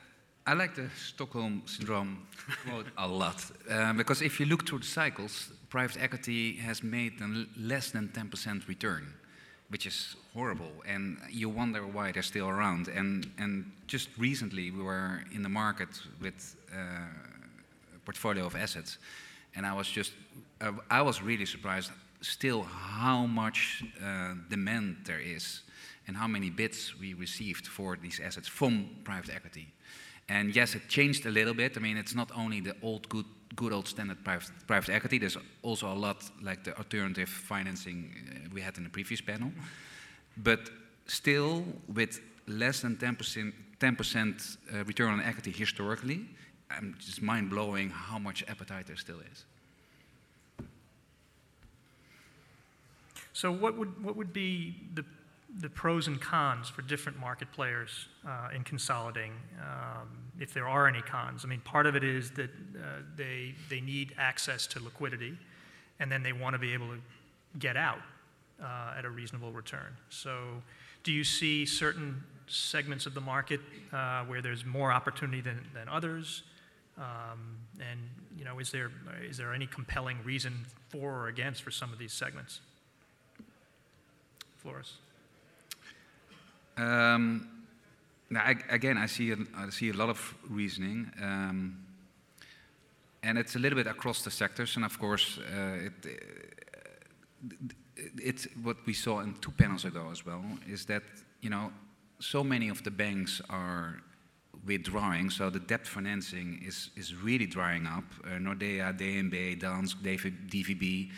I 0.46 0.54
like 0.54 0.76
the 0.76 0.90
Stockholm 0.96 1.64
syndrome 1.66 2.28
quote 2.70 2.88
a 2.98 3.08
lot 3.08 3.44
uh, 3.70 3.94
because 3.94 4.22
if 4.22 4.40
you 4.40 4.46
look 4.46 4.68
through 4.68 4.80
the 4.80 4.86
cycles, 4.86 5.52
private 5.70 5.98
equity 6.02 6.54
has 6.58 6.84
made 6.84 7.14
less 7.58 7.92
than 7.92 8.10
10% 8.10 8.68
return, 8.68 9.14
which 9.70 9.86
is 9.86 10.16
horrible, 10.34 10.72
and 10.86 11.18
you 11.30 11.50
wonder 11.50 11.86
why 11.86 12.12
they're 12.12 12.24
still 12.24 12.48
around. 12.48 12.88
And 12.88 13.30
and 13.38 13.66
just 13.88 14.10
recently 14.18 14.72
we 14.72 14.82
were 14.82 15.24
in 15.34 15.44
the 15.44 15.50
market 15.50 15.90
with 16.22 16.56
uh, 16.74 17.96
a 17.96 18.00
portfolio 18.06 18.46
of 18.46 18.56
assets, 18.56 18.98
and 19.56 19.66
I 19.66 19.74
was 19.74 19.88
just 19.88 20.14
uh, 20.62 20.72
I 20.90 21.02
was 21.02 21.22
really 21.22 21.46
surprised 21.46 21.92
still 22.22 22.64
how 22.64 23.26
much 23.26 23.84
uh, 24.04 24.34
demand 24.50 24.98
there 25.06 25.20
is 25.20 25.62
and 26.08 26.16
how 26.16 26.28
many 26.28 26.50
bids 26.50 26.94
we 27.00 27.14
received 27.14 27.68
for 27.68 27.98
these 28.02 28.20
assets 28.20 28.48
from 28.48 28.90
private 29.04 29.36
equity. 29.36 29.68
And 30.30 30.56
yes, 30.56 30.76
it 30.76 30.90
changed 30.90 31.26
a 31.26 31.30
little 31.30 31.54
bit. 31.54 31.78
I 31.78 31.80
mean, 31.80 31.98
it's 31.98 32.16
not 32.16 32.32
only 32.36 32.60
the 32.60 32.76
old, 32.82 33.08
good, 33.08 33.26
good 33.56 33.72
old 33.72 33.88
standard 33.88 34.24
private, 34.24 34.52
private 34.68 34.90
equity. 34.90 35.20
There's 35.20 35.38
also 35.64 35.92
a 35.92 35.96
lot 35.96 36.30
like 36.42 36.64
the 36.64 36.78
alternative 36.78 37.30
financing 37.30 38.14
uh, 38.14 38.50
we 38.54 38.62
had 38.62 38.78
in 38.78 38.84
the 38.84 38.90
previous 38.90 39.22
panel. 39.22 39.52
But 40.36 40.70
still, 41.06 41.64
with 41.94 42.20
less 42.48 42.82
than 42.82 42.98
10%, 42.98 43.54
10% 43.80 44.58
uh, 44.74 44.84
return 44.84 45.14
on 45.14 45.22
equity 45.22 45.52
historically, 45.52 46.26
I'm 46.70 46.96
just 47.00 47.22
mind 47.22 47.50
blowing 47.50 47.90
how 47.90 48.20
much 48.20 48.44
appetite 48.48 48.88
there 48.88 48.98
still 48.98 49.20
is. 49.32 49.46
So 53.34 53.52
what 53.52 53.78
would, 53.78 54.04
what 54.04 54.16
would 54.16 54.34
be 54.34 54.76
the, 54.96 55.06
the 55.60 55.70
pros 55.70 56.08
and 56.08 56.22
cons 56.22 56.70
for 56.70 56.82
different 56.84 57.20
market 57.20 57.52
players 57.52 58.08
uh, 58.28 58.50
in 58.56 58.64
consolidating, 58.64 59.34
um, 59.60 60.08
if 60.40 60.54
there 60.54 60.68
are 60.68 60.88
any 60.88 61.02
cons? 61.02 61.44
I 61.44 61.48
mean, 61.48 61.62
part 61.62 61.86
of 61.86 61.96
it 61.96 62.04
is 62.04 62.32
that 62.32 62.50
uh, 62.50 63.02
they, 63.16 63.56
they 63.70 63.82
need 63.82 64.14
access 64.18 64.68
to 64.68 64.84
liquidity, 64.84 65.38
and 66.00 66.12
then 66.12 66.24
they 66.24 66.34
want 66.34 66.54
to 66.54 66.60
be 66.60 66.74
able 66.74 66.88
to 66.88 67.00
get 67.58 67.76
out 67.76 68.00
uh, 68.62 68.94
at 68.98 69.06
a 69.06 69.10
reasonable 69.10 69.52
return. 69.52 69.98
So 70.10 70.62
do 71.04 71.12
you 71.12 71.24
see 71.24 71.66
certain 71.66 72.24
segments 72.48 73.06
of 73.06 73.14
the 73.14 73.22
market 73.22 73.60
uh, 73.92 74.24
where 74.26 74.42
there's 74.42 74.66
more 74.66 74.92
opportunity 74.92 75.42
than, 75.42 75.66
than 75.74 75.90
others? 75.90 76.44
Um, 76.98 77.58
and, 77.80 78.00
you 78.38 78.46
know, 78.46 78.60
is 78.60 78.72
there, 78.72 78.92
is 79.22 79.38
there 79.38 79.54
any 79.54 79.68
compelling 79.68 80.18
reason 80.24 80.66
for 80.90 81.14
or 81.14 81.28
against 81.28 81.64
for 81.64 81.72
some 81.72 81.94
of 81.94 82.00
these 82.00 82.14
segments? 82.14 82.62
Floris? 84.58 84.94
Um, 86.78 87.48
now, 88.30 88.42
I, 88.42 88.56
again, 88.70 88.98
I 88.98 89.06
see, 89.06 89.32
a, 89.32 89.38
I 89.56 89.70
see 89.70 89.90
a 89.90 89.94
lot 89.94 90.10
of 90.10 90.36
reasoning, 90.50 91.12
um, 91.22 91.78
and 93.24 93.38
it's 93.38 93.56
a 93.56 93.60
little 93.60 93.78
bit 93.78 93.88
across 93.88 94.22
the 94.22 94.32
sectors. 94.32 94.76
And 94.76 94.86
of 94.86 95.00
course, 95.00 95.40
uh, 95.40 95.88
it, 95.88 95.94
uh, 96.06 97.52
it's 98.18 98.48
what 98.64 98.78
we 98.86 98.94
saw 98.94 99.22
in 99.22 99.34
two 99.36 99.52
panels 99.52 99.86
ago 99.86 100.10
as 100.12 100.26
well. 100.26 100.44
Is 100.68 100.86
that 100.86 101.04
you 101.42 101.50
know 101.50 101.72
so 102.20 102.44
many 102.44 102.70
of 102.70 102.84
the 102.84 102.92
banks 102.92 103.42
are 103.50 104.02
withdrawing, 104.66 105.30
so 105.30 105.50
the 105.50 105.60
debt 105.60 105.88
financing 105.88 106.62
is 106.66 106.90
is 106.96 107.16
really 107.16 107.46
drying 107.46 107.88
up. 107.88 108.04
Uh, 108.26 108.40
Nordea, 108.40 108.94
DNB, 108.98 109.60
Danske, 109.60 110.04
DV- 110.04 110.50
DVB, 110.50 111.12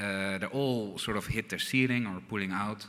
uh, 0.00 0.38
they 0.38 0.46
all 0.46 0.98
sort 0.98 1.16
of 1.16 1.26
hit 1.26 1.48
their 1.48 1.60
ceiling 1.60 2.06
or 2.06 2.20
pulling 2.28 2.52
out. 2.52 2.86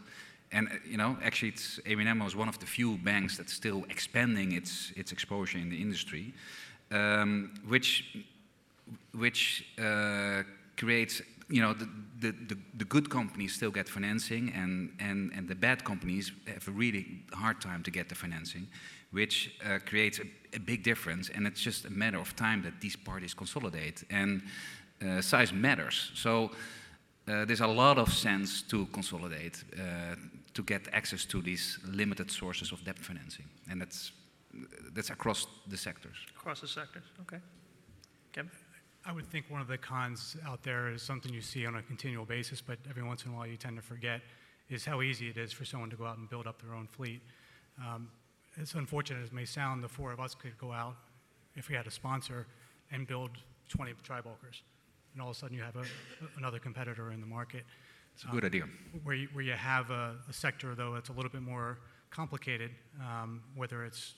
And 0.51 0.67
uh, 0.67 0.75
you 0.85 0.97
know, 0.97 1.17
actually, 1.23 1.49
it's 1.49 1.79
ABN 1.85 2.07
AMRO 2.07 2.27
is 2.27 2.35
one 2.35 2.49
of 2.49 2.59
the 2.59 2.65
few 2.65 2.97
banks 2.97 3.37
that's 3.37 3.53
still 3.53 3.85
expanding 3.89 4.53
its 4.53 4.91
its 4.95 5.11
exposure 5.11 5.59
in 5.59 5.69
the 5.69 5.81
industry, 5.81 6.33
um, 6.91 7.53
which 7.67 8.17
which 9.13 9.65
uh, 9.79 10.43
creates 10.77 11.21
you 11.49 11.61
know 11.61 11.73
the, 11.73 11.87
the, 12.19 12.31
the, 12.47 12.57
the, 12.77 12.85
good 12.85 13.09
companies 13.09 13.53
still 13.53 13.71
get 13.71 13.89
financing 13.89 14.53
and, 14.55 14.89
and, 14.99 15.33
and 15.35 15.49
the 15.49 15.55
bad 15.55 15.83
companies 15.83 16.31
have 16.47 16.65
a 16.67 16.71
really 16.71 17.05
hard 17.33 17.59
time 17.59 17.83
to 17.83 17.91
get 17.91 18.07
the 18.07 18.15
financing 18.15 18.67
which 19.11 19.53
uh, 19.65 19.77
creates 19.85 20.19
a, 20.19 20.55
a, 20.55 20.59
big 20.59 20.83
difference. 20.83 21.29
And 21.29 21.45
it's 21.45 21.61
just 21.61 21.85
a 21.85 21.89
matter 21.89 22.17
of 22.17 22.35
time 22.35 22.63
that 22.63 22.79
these 22.81 22.95
parties 22.95 23.33
consolidate. 23.33 24.03
And 24.09 24.41
uh, 25.01 25.21
size 25.21 25.53
matters. 25.53 26.11
So 26.15 26.51
uh, 27.27 27.45
there's 27.45 27.61
a 27.61 27.67
lot 27.67 27.97
of 27.97 28.13
sense 28.13 28.61
to 28.63 28.85
consolidate 28.87 29.63
uh, 29.73 30.15
to 30.53 30.63
get 30.63 30.87
access 30.93 31.25
to 31.25 31.41
these 31.41 31.79
limited 31.85 32.29
sources 32.31 32.71
of 32.71 32.83
debt 32.83 32.99
financing 32.99 33.45
and 33.69 33.81
that's 33.81 34.11
that's 34.93 35.09
across 35.09 35.47
the 35.67 35.77
sectors 35.77 36.17
Across 36.35 36.61
the 36.61 36.67
sectors, 36.67 37.03
okay. 37.21 37.37
Kevin? 38.33 38.51
I 39.05 39.11
would 39.11 39.27
think 39.27 39.45
one 39.49 39.61
of 39.61 39.67
the 39.67 39.77
cons 39.77 40.35
out 40.45 40.63
there 40.63 40.89
is 40.89 41.01
something 41.01 41.33
you 41.33 41.41
see 41.41 41.65
on 41.65 41.75
a 41.75 41.81
continual 41.81 42.25
basis, 42.25 42.61
but 42.61 42.77
every 42.89 43.03
once 43.03 43.25
in 43.25 43.31
a 43.31 43.35
while 43.35 43.47
you 43.47 43.57
tend 43.57 43.75
to 43.75 43.81
forget, 43.81 44.21
is 44.69 44.85
how 44.85 45.01
easy 45.01 45.27
it 45.29 45.37
is 45.37 45.51
for 45.51 45.65
someone 45.65 45.89
to 45.89 45.95
go 45.95 46.05
out 46.05 46.17
and 46.17 46.29
build 46.29 46.47
up 46.47 46.61
their 46.61 46.73
own 46.73 46.87
fleet. 46.87 47.21
Um, 47.79 48.09
as 48.59 48.73
unfortunate 48.73 49.21
as 49.21 49.27
it 49.27 49.33
may 49.33 49.45
sound, 49.45 49.83
the 49.83 49.87
four 49.87 50.11
of 50.11 50.19
us 50.19 50.35
could 50.35 50.57
go 50.57 50.71
out, 50.71 50.95
if 51.55 51.67
we 51.67 51.75
had 51.75 51.87
a 51.87 51.91
sponsor, 51.91 52.47
and 52.91 53.07
build 53.07 53.31
20 53.69 53.93
dry 54.03 54.21
bulkers. 54.21 54.61
And 55.13 55.21
all 55.21 55.29
of 55.29 55.35
a 55.35 55.39
sudden 55.39 55.55
you 55.57 55.63
have 55.63 55.75
a, 55.75 55.85
another 56.37 56.59
competitor 56.59 57.11
in 57.11 57.21
the 57.21 57.27
market. 57.27 57.65
It's 58.13 58.23
a 58.23 58.27
good 58.27 58.45
idea. 58.45 58.65
Where 59.03 59.15
you, 59.15 59.27
where 59.33 59.43
you 59.43 59.53
have 59.53 59.89
a, 59.89 60.15
a 60.29 60.33
sector, 60.33 60.75
though, 60.75 60.93
that's 60.93 61.09
a 61.09 61.13
little 61.13 61.31
bit 61.31 61.41
more 61.41 61.79
complicated, 62.09 62.71
um, 62.99 63.41
whether 63.55 63.85
it's 63.85 64.13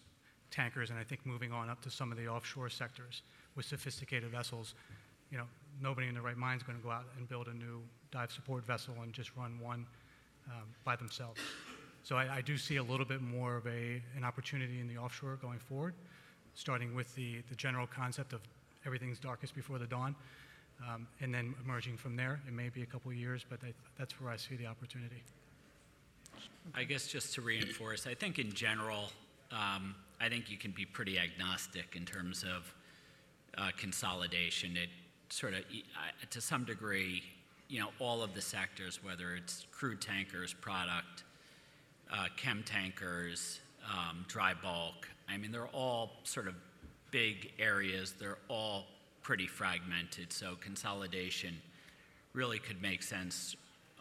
tankers 0.51 0.89
and 0.89 0.99
I 0.99 1.03
think 1.03 1.25
moving 1.25 1.51
on 1.51 1.69
up 1.69 1.81
to 1.81 1.89
some 1.89 2.11
of 2.11 2.17
the 2.17 2.27
offshore 2.27 2.69
sectors 2.69 3.21
with 3.55 3.65
sophisticated 3.65 4.29
vessels, 4.29 4.75
you 5.31 5.37
know, 5.37 5.45
nobody 5.81 6.07
in 6.07 6.13
their 6.13 6.23
right 6.23 6.37
mind 6.37 6.61
is 6.61 6.63
going 6.67 6.77
to 6.77 6.83
go 6.83 6.91
out 6.91 7.05
and 7.17 7.27
build 7.27 7.47
a 7.47 7.53
new 7.53 7.81
dive 8.11 8.31
support 8.31 8.65
vessel 8.65 8.93
and 9.01 9.13
just 9.13 9.35
run 9.35 9.59
one 9.59 9.85
um, 10.49 10.63
by 10.83 10.95
themselves. 10.95 11.41
So 12.03 12.15
I, 12.17 12.35
I, 12.35 12.41
do 12.41 12.57
see 12.57 12.75
a 12.75 12.83
little 12.83 13.05
bit 13.05 13.21
more 13.21 13.55
of 13.55 13.65
a, 13.65 14.01
an 14.15 14.23
opportunity 14.25 14.81
in 14.81 14.87
the 14.87 14.97
offshore 14.97 15.37
going 15.37 15.57
forward, 15.57 15.93
starting 16.53 16.93
with 16.93 17.15
the, 17.15 17.41
the 17.49 17.55
general 17.55 17.87
concept 17.87 18.33
of 18.33 18.41
everything's 18.85 19.19
darkest 19.19 19.55
before 19.55 19.79
the 19.79 19.87
dawn, 19.87 20.15
um, 20.87 21.07
and 21.21 21.33
then 21.33 21.55
emerging 21.63 21.97
from 21.97 22.15
there. 22.15 22.39
It 22.47 22.53
may 22.53 22.69
be 22.69 22.81
a 22.81 22.85
couple 22.85 23.11
of 23.11 23.17
years, 23.17 23.45
but 23.49 23.59
that's 23.97 24.19
where 24.19 24.31
I 24.31 24.37
see 24.37 24.55
the 24.55 24.67
opportunity. 24.67 25.23
I 26.73 26.83
guess 26.83 27.07
just 27.07 27.33
to 27.35 27.41
reinforce, 27.41 28.07
I 28.07 28.13
think 28.13 28.39
in 28.39 28.51
general, 28.53 29.09
um, 29.51 29.95
I 30.19 30.29
think 30.29 30.49
you 30.49 30.57
can 30.57 30.71
be 30.71 30.85
pretty 30.85 31.19
agnostic 31.19 31.95
in 31.95 32.05
terms 32.05 32.43
of 32.43 32.73
uh, 33.57 33.69
consolidation. 33.77 34.77
It 34.77 34.89
sort 35.29 35.53
of, 35.53 35.59
uh, 35.59 36.25
to 36.29 36.41
some 36.41 36.63
degree, 36.63 37.23
you 37.67 37.79
know, 37.79 37.89
all 37.99 38.23
of 38.23 38.33
the 38.33 38.41
sectors, 38.41 39.03
whether 39.03 39.35
it's 39.35 39.65
crude 39.71 40.01
tankers, 40.01 40.53
product, 40.53 41.23
uh, 42.11 42.27
chem 42.37 42.63
tankers, 42.65 43.59
um, 43.91 44.25
dry 44.27 44.53
bulk, 44.53 45.07
I 45.29 45.37
mean, 45.37 45.51
they're 45.51 45.67
all 45.67 46.11
sort 46.23 46.47
of 46.47 46.55
big 47.11 47.51
areas. 47.59 48.13
They're 48.19 48.37
all 48.49 48.85
pretty 49.23 49.47
fragmented. 49.47 50.31
So 50.31 50.55
consolidation 50.59 51.55
really 52.33 52.59
could 52.59 52.81
make 52.81 53.01
sense 53.01 53.55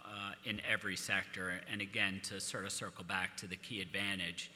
uh, 0.04 0.32
in 0.44 0.60
every 0.70 0.96
sector. 0.96 1.60
And 1.70 1.80
again, 1.80 2.20
to 2.24 2.40
sort 2.40 2.64
of 2.64 2.72
circle 2.72 3.04
back 3.04 3.36
to 3.38 3.46
the 3.46 3.56
key 3.56 3.80
advantage, 3.80 4.50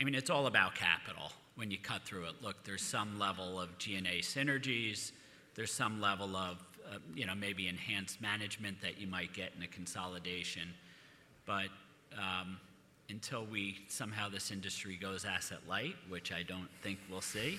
I 0.00 0.04
mean, 0.04 0.14
it's 0.14 0.30
all 0.30 0.46
about 0.46 0.74
capital 0.74 1.32
when 1.56 1.70
you 1.70 1.78
cut 1.78 2.02
through 2.04 2.24
it. 2.26 2.34
Look, 2.40 2.64
there's 2.64 2.82
some 2.82 3.18
level 3.18 3.60
of 3.60 3.76
G&A 3.78 4.20
synergies. 4.20 5.10
There's 5.56 5.72
some 5.72 6.00
level 6.00 6.36
of, 6.36 6.58
uh, 6.88 6.98
you 7.14 7.26
know, 7.26 7.34
maybe 7.34 7.66
enhanced 7.66 8.22
management 8.22 8.80
that 8.80 9.00
you 9.00 9.08
might 9.08 9.34
get 9.34 9.50
in 9.56 9.64
a 9.64 9.66
consolidation. 9.66 10.68
But 11.46 11.68
um, 12.16 12.58
until 13.10 13.44
we 13.44 13.78
somehow 13.88 14.28
this 14.28 14.52
industry 14.52 14.96
goes 14.96 15.24
asset 15.24 15.58
light, 15.68 15.96
which 16.08 16.30
I 16.30 16.44
don't 16.44 16.68
think 16.82 17.00
we'll 17.10 17.20
see, 17.20 17.58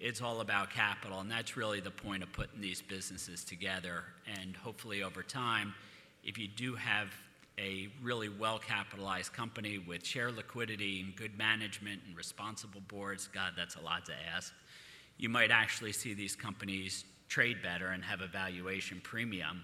it's 0.00 0.20
all 0.20 0.40
about 0.40 0.70
capital. 0.70 1.20
And 1.20 1.30
that's 1.30 1.56
really 1.56 1.80
the 1.80 1.90
point 1.90 2.22
of 2.22 2.32
putting 2.32 2.60
these 2.60 2.82
businesses 2.82 3.44
together. 3.44 4.04
And 4.40 4.56
hopefully 4.56 5.02
over 5.02 5.22
time, 5.22 5.74
if 6.22 6.38
you 6.38 6.48
do 6.48 6.74
have 6.74 7.08
a 7.58 7.88
really 8.02 8.28
well 8.28 8.58
capitalized 8.58 9.32
company 9.32 9.78
with 9.78 10.04
share 10.04 10.32
liquidity 10.32 11.00
and 11.00 11.14
good 11.14 11.36
management 11.38 12.00
and 12.06 12.16
responsible 12.16 12.82
boards, 12.88 13.28
God, 13.32 13.52
that's 13.56 13.76
a 13.76 13.80
lot 13.80 14.06
to 14.06 14.12
ask, 14.34 14.52
you 15.18 15.28
might 15.28 15.50
actually 15.50 15.92
see 15.92 16.14
these 16.14 16.34
companies 16.34 17.04
trade 17.28 17.62
better 17.62 17.88
and 17.88 18.02
have 18.02 18.20
a 18.20 18.26
valuation 18.26 19.00
premium, 19.02 19.62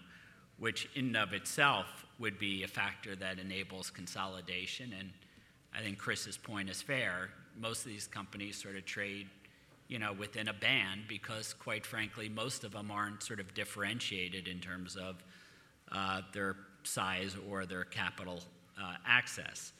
which 0.59 0.89
in 0.95 1.07
and 1.07 1.17
of 1.17 1.33
itself 1.33 2.07
would 2.19 2.39
be 2.39 2.63
a 2.63 2.69
factor 2.69 3.17
that 3.17 3.39
enables 3.39 3.91
consolidation. 3.91 4.95
And 4.99 5.11
I 5.75 5.83
think 5.83 5.99
Chris's 5.99 6.37
point 6.37 6.71
is 6.71 6.83
fair. 6.83 7.31
Most 7.59 7.81
of 7.81 7.87
these 7.87 8.07
companies 8.07 8.61
sort 8.61 8.77
of 8.77 8.85
trade, 8.85 9.29
you 9.91 9.99
know, 9.99 10.13
within 10.13 10.47
a 10.47 10.53
band 10.53 11.03
because, 11.09 11.53
quite 11.53 11.85
frankly, 11.85 12.29
most 12.29 12.63
of 12.63 12.71
them 12.71 12.93
aren't 12.93 13.25
sort 13.25 13.41
of 13.41 13.53
differentiated 13.55 14.47
in 14.47 14.61
terms 14.61 14.97
of 14.97 15.17
uh, 15.91 16.23
their 16.33 16.55
size 16.85 17.37
or 17.51 17.67
their 17.67 17.83
capital 17.85 18.41
uh, 18.81 18.95
access. 19.05 19.73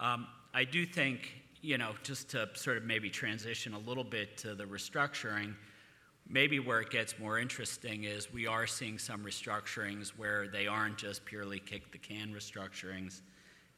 Um, 0.00 0.26
I 0.52 0.64
do 0.64 0.84
think, 0.84 1.32
you 1.62 1.78
know, 1.78 1.92
just 2.02 2.30
to 2.30 2.48
sort 2.54 2.78
of 2.78 2.82
maybe 2.82 3.08
transition 3.08 3.74
a 3.74 3.78
little 3.78 4.02
bit 4.02 4.36
to 4.38 4.56
the 4.56 4.64
restructuring, 4.64 5.54
maybe 6.28 6.58
where 6.58 6.80
it 6.80 6.90
gets 6.90 7.16
more 7.20 7.38
interesting 7.38 8.02
is 8.02 8.32
we 8.32 8.48
are 8.48 8.66
seeing 8.66 8.98
some 8.98 9.24
restructurings 9.24 10.08
where 10.08 10.48
they 10.48 10.66
aren't 10.66 10.98
just 10.98 11.24
purely 11.24 11.60
kick 11.60 11.92
the 11.92 11.98
can 11.98 12.34
restructurings, 12.34 13.20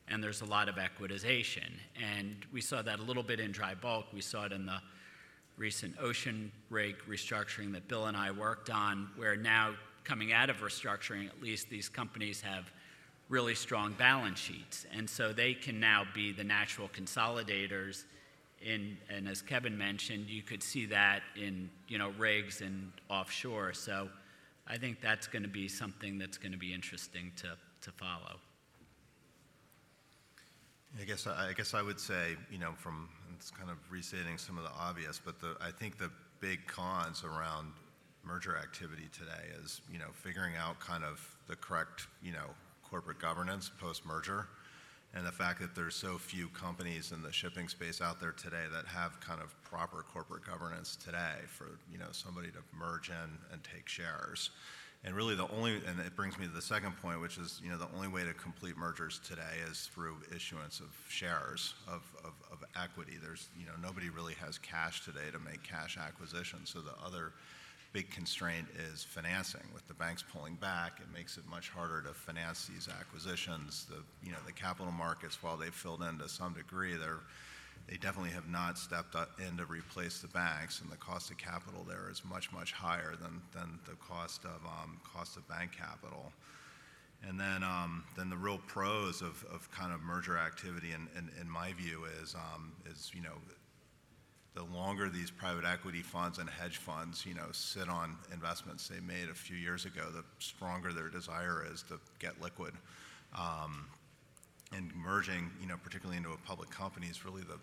and 0.08 0.24
there's 0.24 0.40
a 0.40 0.46
lot 0.46 0.70
of 0.70 0.76
equitization. 0.76 1.70
And 2.02 2.46
we 2.50 2.62
saw 2.62 2.80
that 2.80 2.98
a 2.98 3.02
little 3.02 3.22
bit 3.22 3.40
in 3.40 3.52
dry 3.52 3.74
bulk. 3.74 4.06
We 4.14 4.22
saw 4.22 4.46
it 4.46 4.52
in 4.52 4.64
the 4.64 4.78
recent 5.56 5.94
ocean 6.00 6.52
rig 6.70 6.96
restructuring 7.08 7.72
that 7.72 7.88
Bill 7.88 8.06
and 8.06 8.16
I 8.16 8.30
worked 8.30 8.70
on, 8.70 9.08
where 9.16 9.36
now 9.36 9.74
coming 10.04 10.32
out 10.32 10.50
of 10.50 10.58
restructuring, 10.58 11.26
at 11.26 11.42
least 11.42 11.68
these 11.68 11.88
companies 11.88 12.40
have 12.40 12.70
really 13.28 13.54
strong 13.54 13.92
balance 13.94 14.38
sheets. 14.38 14.86
And 14.96 15.08
so 15.08 15.32
they 15.32 15.54
can 15.54 15.80
now 15.80 16.04
be 16.14 16.32
the 16.32 16.44
natural 16.44 16.88
consolidators 16.88 18.04
in, 18.62 18.96
and 19.10 19.28
as 19.28 19.42
Kevin 19.42 19.76
mentioned, 19.76 20.28
you 20.28 20.42
could 20.42 20.62
see 20.62 20.86
that 20.86 21.22
in, 21.36 21.68
you 21.88 21.98
know, 21.98 22.10
rigs 22.18 22.60
and 22.60 22.92
offshore. 23.10 23.72
So 23.72 24.08
I 24.66 24.78
think 24.78 25.00
that's 25.00 25.26
going 25.26 25.42
to 25.42 25.48
be 25.48 25.68
something 25.68 26.18
that's 26.18 26.38
going 26.38 26.52
to 26.52 26.58
be 26.58 26.72
interesting 26.72 27.32
to, 27.36 27.56
to 27.82 27.92
follow. 27.92 28.36
I 30.98 31.04
guess 31.04 31.26
I 31.26 31.52
guess 31.52 31.74
I 31.74 31.82
would 31.82 32.00
say, 32.00 32.36
you 32.50 32.58
know, 32.58 32.72
from 32.78 33.08
it's 33.34 33.50
kind 33.50 33.70
of 33.70 33.76
restating 33.90 34.38
some 34.38 34.56
of 34.56 34.64
the 34.64 34.70
obvious, 34.70 35.20
but 35.22 35.40
the, 35.40 35.56
I 35.60 35.70
think 35.70 35.98
the 35.98 36.10
big 36.40 36.66
cons 36.66 37.22
around 37.22 37.72
merger 38.24 38.56
activity 38.56 39.08
today 39.12 39.52
is, 39.62 39.82
you 39.92 39.98
know, 39.98 40.08
figuring 40.12 40.54
out 40.56 40.80
kind 40.80 41.04
of 41.04 41.20
the 41.48 41.56
correct, 41.56 42.06
you 42.22 42.32
know, 42.32 42.48
corporate 42.82 43.20
governance 43.20 43.70
post-merger, 43.78 44.48
and 45.14 45.26
the 45.26 45.32
fact 45.32 45.60
that 45.60 45.74
there's 45.74 45.94
so 45.94 46.16
few 46.16 46.48
companies 46.48 47.12
in 47.12 47.22
the 47.22 47.32
shipping 47.32 47.68
space 47.68 48.00
out 48.00 48.18
there 48.20 48.32
today 48.32 48.64
that 48.72 48.86
have 48.86 49.20
kind 49.20 49.40
of 49.42 49.54
proper 49.62 50.02
corporate 50.02 50.46
governance 50.46 50.96
today 50.96 51.44
for, 51.46 51.78
you 51.92 51.98
know, 51.98 52.08
somebody 52.10 52.48
to 52.48 52.58
merge 52.76 53.10
in 53.10 53.38
and 53.52 53.62
take 53.62 53.86
shares. 53.86 54.50
And 55.06 55.14
really 55.14 55.36
the 55.36 55.48
only, 55.52 55.76
and 55.86 56.00
it 56.00 56.16
brings 56.16 56.36
me 56.36 56.46
to 56.46 56.52
the 56.52 56.60
second 56.60 57.00
point, 57.00 57.20
which 57.20 57.38
is, 57.38 57.60
you 57.62 57.70
know, 57.70 57.78
the 57.78 57.86
only 57.94 58.08
way 58.08 58.24
to 58.24 58.34
complete 58.34 58.76
mergers 58.76 59.20
today 59.24 59.62
is 59.70 59.88
through 59.94 60.16
issuance 60.34 60.80
of 60.80 60.88
shares 61.08 61.74
of, 61.86 62.02
of, 62.24 62.32
of 62.50 62.64
equity. 62.74 63.12
There's, 63.22 63.48
you 63.56 63.66
know, 63.66 63.72
nobody 63.80 64.10
really 64.10 64.34
has 64.34 64.58
cash 64.58 65.04
today 65.04 65.30
to 65.30 65.38
make 65.38 65.62
cash 65.62 65.96
acquisitions. 65.96 66.70
So 66.70 66.80
the 66.80 66.94
other 67.06 67.32
big 67.92 68.10
constraint 68.10 68.66
is 68.92 69.04
financing. 69.04 69.62
With 69.72 69.86
the 69.86 69.94
banks 69.94 70.24
pulling 70.24 70.56
back, 70.56 70.98
it 70.98 71.16
makes 71.16 71.36
it 71.36 71.46
much 71.48 71.70
harder 71.70 72.02
to 72.02 72.12
finance 72.12 72.66
these 72.66 72.88
acquisitions. 72.88 73.86
The, 73.88 74.02
you 74.26 74.32
know, 74.32 74.38
the 74.44 74.52
capital 74.52 74.92
markets, 74.92 75.40
while 75.40 75.56
they've 75.56 75.72
filled 75.72 76.02
in 76.02 76.18
to 76.18 76.28
some 76.28 76.52
degree, 76.52 76.96
they're, 76.96 77.20
they 77.88 77.96
definitely 77.96 78.30
have 78.30 78.48
not 78.48 78.78
stepped 78.78 79.14
in 79.38 79.56
to 79.58 79.64
replace 79.64 80.20
the 80.20 80.28
banks, 80.28 80.80
and 80.80 80.90
the 80.90 80.96
cost 80.96 81.30
of 81.30 81.38
capital 81.38 81.84
there 81.88 82.08
is 82.10 82.22
much, 82.24 82.52
much 82.52 82.72
higher 82.72 83.14
than, 83.20 83.40
the 83.86 83.94
cost 83.96 84.44
of, 84.44 84.64
um, 84.66 85.00
cost 85.04 85.36
of 85.36 85.48
bank 85.48 85.70
capital. 85.76 86.32
And 87.26 87.38
then, 87.38 87.62
um, 87.62 88.04
then 88.16 88.28
the 88.28 88.36
real 88.36 88.60
pros 88.66 89.22
of, 89.22 89.44
of 89.52 89.70
kind 89.70 89.92
of 89.92 90.02
merger 90.02 90.36
activity, 90.36 90.92
in, 90.92 91.48
my 91.48 91.72
view, 91.72 92.04
is, 92.20 92.34
um, 92.34 92.72
is, 92.90 93.12
you 93.14 93.22
know, 93.22 93.36
the 94.54 94.64
longer 94.64 95.08
these 95.08 95.30
private 95.30 95.64
equity 95.64 96.02
funds 96.02 96.38
and 96.38 96.48
hedge 96.48 96.78
funds, 96.78 97.24
you 97.24 97.34
know, 97.34 97.46
sit 97.52 97.88
on 97.88 98.16
investments 98.32 98.88
they 98.88 99.00
made 99.00 99.28
a 99.30 99.34
few 99.34 99.56
years 99.56 99.84
ago, 99.84 100.02
the 100.12 100.24
stronger 100.38 100.92
their 100.92 101.08
desire 101.08 101.64
is 101.72 101.82
to 101.84 102.00
get 102.18 102.40
liquid. 102.40 102.72
And 104.72 104.92
merging, 104.96 105.50
you 105.60 105.68
know, 105.68 105.76
particularly 105.82 106.16
into 106.16 106.32
a 106.32 106.38
public 106.38 106.70
company 106.70 107.06
is 107.06 107.24
really 107.24 107.42
the 107.42 107.58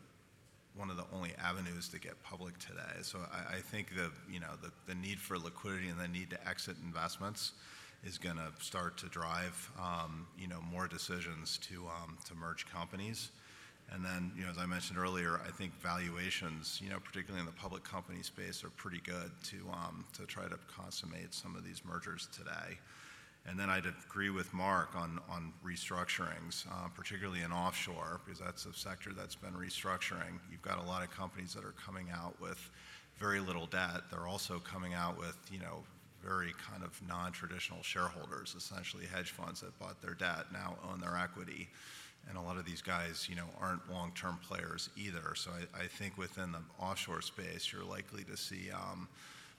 one 0.75 0.89
of 0.89 0.97
the 0.97 1.05
only 1.13 1.31
avenues 1.43 1.87
to 1.89 1.99
get 1.99 2.21
public 2.23 2.57
today. 2.57 3.01
So 3.01 3.19
I, 3.31 3.57
I 3.57 3.59
think 3.59 3.95
the, 3.95 4.11
you 4.31 4.39
know, 4.39 4.53
the, 4.61 4.71
the 4.87 4.95
need 4.95 5.19
for 5.19 5.37
liquidity 5.37 5.89
and 5.89 5.99
the 5.99 6.07
need 6.07 6.29
to 6.31 6.47
exit 6.47 6.75
investments 6.83 7.51
is 8.03 8.17
going 8.17 8.35
to 8.37 8.51
start 8.59 8.97
to 8.97 9.05
drive, 9.07 9.71
um, 9.79 10.27
you 10.37 10.47
know, 10.47 10.59
more 10.71 10.87
decisions 10.87 11.57
to, 11.69 11.85
um, 11.87 12.17
to 12.25 12.35
merge 12.35 12.65
companies. 12.65 13.29
And 13.91 14.03
then, 14.03 14.31
you 14.35 14.43
know, 14.43 14.49
as 14.49 14.57
I 14.57 14.65
mentioned 14.65 14.97
earlier, 14.97 15.39
I 15.45 15.51
think 15.51 15.73
valuations, 15.81 16.79
you 16.83 16.89
know, 16.89 16.99
particularly 16.99 17.41
in 17.41 17.45
the 17.45 17.59
public 17.59 17.83
company 17.83 18.23
space, 18.23 18.63
are 18.63 18.69
pretty 18.71 19.01
good 19.05 19.31
to, 19.45 19.57
um, 19.71 20.05
to 20.17 20.25
try 20.25 20.47
to 20.47 20.57
consummate 20.75 21.33
some 21.33 21.55
of 21.55 21.63
these 21.63 21.81
mergers 21.85 22.27
today. 22.35 22.77
And 23.45 23.59
then 23.59 23.69
I'd 23.69 23.85
agree 23.85 24.29
with 24.29 24.53
Mark 24.53 24.95
on, 24.95 25.19
on 25.29 25.51
restructurings, 25.65 26.65
uh, 26.71 26.87
particularly 26.95 27.41
in 27.41 27.51
offshore, 27.51 28.21
because 28.23 28.39
that's 28.39 28.65
a 28.65 28.73
sector 28.73 29.11
that's 29.15 29.35
been 29.35 29.53
restructuring. 29.53 30.39
You've 30.49 30.61
got 30.61 30.79
a 30.79 30.87
lot 30.87 31.03
of 31.03 31.11
companies 31.11 31.53
that 31.53 31.65
are 31.65 31.73
coming 31.73 32.07
out 32.09 32.39
with 32.39 32.69
very 33.17 33.41
little 33.41 33.65
debt. 33.65 34.01
They're 34.09 34.27
also 34.27 34.59
coming 34.59 34.93
out 34.93 35.17
with, 35.17 35.37
you 35.51 35.59
know, 35.59 35.83
very 36.23 36.53
kind 36.69 36.83
of 36.83 36.99
non-traditional 37.05 37.83
shareholders, 37.83 38.55
essentially 38.57 39.05
hedge 39.05 39.31
funds 39.31 39.59
that 39.59 39.77
bought 39.77 40.01
their 40.01 40.13
debt 40.13 40.45
now 40.53 40.77
own 40.89 41.01
their 41.01 41.17
equity. 41.17 41.67
And 42.29 42.37
a 42.37 42.41
lot 42.41 42.57
of 42.57 42.65
these 42.65 42.81
guys, 42.81 43.27
you 43.29 43.35
know, 43.35 43.47
aren't 43.59 43.91
long-term 43.91 44.39
players 44.47 44.89
either. 44.95 45.33
So 45.35 45.51
I, 45.77 45.87
think 45.87 46.17
within 46.17 46.53
the 46.53 46.61
offshore 46.79 47.21
space, 47.21 47.73
you're 47.73 47.83
likely 47.83 48.23
to 48.23 48.37
see 48.37 48.71
um, 48.71 49.09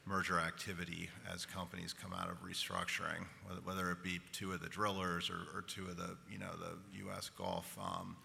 merger 0.07 0.39
activity 0.39 1.09
as 1.33 1.47
companies 1.47 1.93
come 1.93 2.13
out 2.13 2.29
of 2.29 2.43
restructuring, 2.45 3.25
whether, 3.65 3.91
it 3.91 4.03
be 4.03 4.21
two 4.33 4.53
of 4.53 4.61
the 4.61 4.69
drillers 4.69 5.31
or, 5.31 5.59
or 5.59 5.63
two 5.63 5.87
of 5.87 5.97
the, 5.97 6.17
you 6.31 6.39
know, 6.39 6.51
the 6.59 6.99
U.S. 7.05 7.31
Gulf 7.37 7.77
um, 7.81 8.17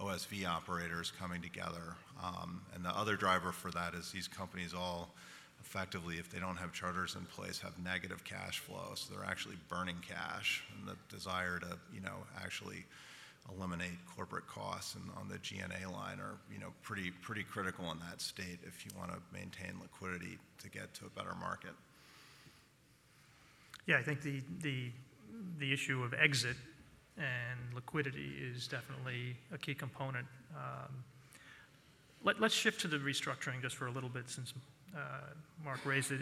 OSV 0.00 0.46
operators 0.46 1.12
coming 1.18 1.40
together. 1.40 1.94
Um, 2.22 2.62
and 2.74 2.84
the 2.84 2.90
other 2.90 3.16
driver 3.16 3.52
for 3.52 3.70
that 3.70 3.94
is 3.94 4.10
these 4.10 4.28
companies 4.28 4.74
all 4.74 5.14
effectively, 5.60 6.16
if 6.16 6.30
they 6.30 6.38
don't 6.38 6.56
have 6.56 6.72
charters 6.72 7.16
in 7.18 7.24
place, 7.26 7.58
have 7.60 7.78
negative 7.78 8.24
cash 8.24 8.58
flow. 8.58 8.92
So 8.94 9.14
they're 9.14 9.28
actually 9.28 9.56
burning 9.68 9.98
cash, 10.06 10.64
and 10.76 10.88
the 10.88 10.96
desire 11.14 11.58
to, 11.60 11.78
you 11.92 12.00
know, 12.00 12.24
actually 12.42 12.84
eliminate 13.54 13.98
corporate 14.14 14.46
costs 14.46 14.94
and 14.94 15.04
on 15.16 15.28
the 15.28 15.38
G&A 15.38 15.88
line 15.90 16.20
are, 16.20 16.36
you 16.52 16.58
know, 16.58 16.72
pretty 16.82 17.10
pretty 17.22 17.42
critical 17.42 17.90
in 17.92 17.98
that 18.00 18.20
state 18.20 18.58
if 18.66 18.84
you 18.84 18.90
want 18.96 19.10
to 19.10 19.18
maintain 19.32 19.80
liquidity 19.80 20.38
to 20.62 20.68
get 20.68 20.92
to 20.94 21.06
a 21.06 21.10
better 21.10 21.34
market. 21.40 21.72
Yeah, 23.86 23.96
I 23.96 24.02
think 24.02 24.20
the, 24.20 24.92
issue 25.60 26.02
of 26.02 26.12
exit 26.14 26.56
and 27.16 27.74
liquidity 27.74 28.32
is 28.40 28.68
definitely 28.68 29.36
a 29.52 29.58
key 29.58 29.74
component. 29.74 30.26
Um, 30.54 31.04
let, 32.22 32.40
let's 32.40 32.54
shift 32.54 32.80
to 32.82 32.88
the 32.88 32.98
restructuring 32.98 33.62
just 33.62 33.76
for 33.76 33.86
a 33.86 33.90
little 33.90 34.08
bit 34.08 34.28
since 34.28 34.52
uh, 34.94 34.98
Mark 35.64 35.84
raised 35.84 36.12
it. 36.12 36.20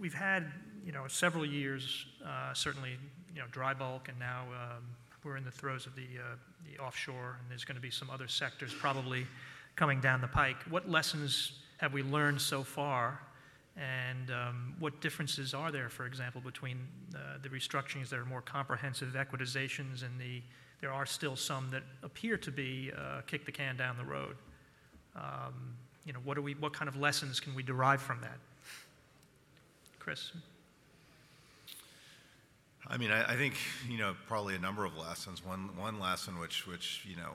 We've 0.00 0.14
had 0.14 0.46
you 0.84 0.92
know 0.92 1.06
several 1.08 1.44
years, 1.44 2.06
uh, 2.24 2.54
certainly 2.54 2.96
you 3.34 3.40
know 3.40 3.46
dry 3.50 3.74
bulk, 3.74 4.08
and 4.08 4.18
now 4.18 4.44
um, 4.52 4.84
we're 5.24 5.36
in 5.36 5.44
the 5.44 5.50
throes 5.50 5.86
of 5.86 5.94
the 5.94 6.02
uh, 6.18 6.36
the 6.70 6.82
offshore, 6.82 7.36
and 7.40 7.50
there's 7.50 7.64
going 7.64 7.76
to 7.76 7.82
be 7.82 7.90
some 7.90 8.10
other 8.10 8.28
sectors 8.28 8.74
probably 8.74 9.26
coming 9.76 10.00
down 10.00 10.20
the 10.20 10.28
pike. 10.28 10.56
What 10.68 10.88
lessons 10.88 11.52
have 11.78 11.92
we 11.92 12.02
learned 12.02 12.40
so 12.40 12.62
far? 12.62 13.20
And 13.76 14.32
um, 14.32 14.74
what 14.80 15.00
differences 15.00 15.54
are 15.54 15.70
there, 15.70 15.88
for 15.88 16.04
example, 16.04 16.40
between 16.40 16.78
uh, 17.14 17.38
the 17.42 17.48
restructurings 17.48 18.08
that 18.08 18.18
are 18.18 18.24
more 18.24 18.42
comprehensive 18.42 19.14
equitizations 19.14 20.02
and 20.02 20.18
the 20.20 20.42
there 20.80 20.92
are 20.92 21.06
still 21.06 21.36
some 21.36 21.70
that 21.70 21.82
appear 22.02 22.36
to 22.36 22.50
be 22.50 22.92
uh, 22.96 23.22
kick 23.26 23.44
the 23.44 23.52
can 23.52 23.76
down 23.76 23.96
the 23.96 24.04
road. 24.04 24.36
Um, 25.16 25.74
you 26.04 26.12
know, 26.12 26.20
what, 26.24 26.34
do 26.34 26.42
we, 26.42 26.54
what 26.54 26.72
kind 26.72 26.88
of 26.88 26.96
lessons 26.96 27.40
can 27.40 27.54
we 27.54 27.62
derive 27.62 28.00
from 28.00 28.20
that? 28.20 28.38
Chris? 29.98 30.32
I 32.90 32.96
mean, 32.96 33.10
I, 33.10 33.36
think 33.36 33.54
you 33.86 33.98
know 33.98 34.14
probably 34.26 34.54
a 34.54 34.58
number 34.58 34.84
of 34.84 34.96
lessons. 34.96 35.44
One 35.44 35.76
one 35.76 36.00
lesson 36.00 36.38
which 36.38 36.64
you 37.06 37.16
know 37.16 37.32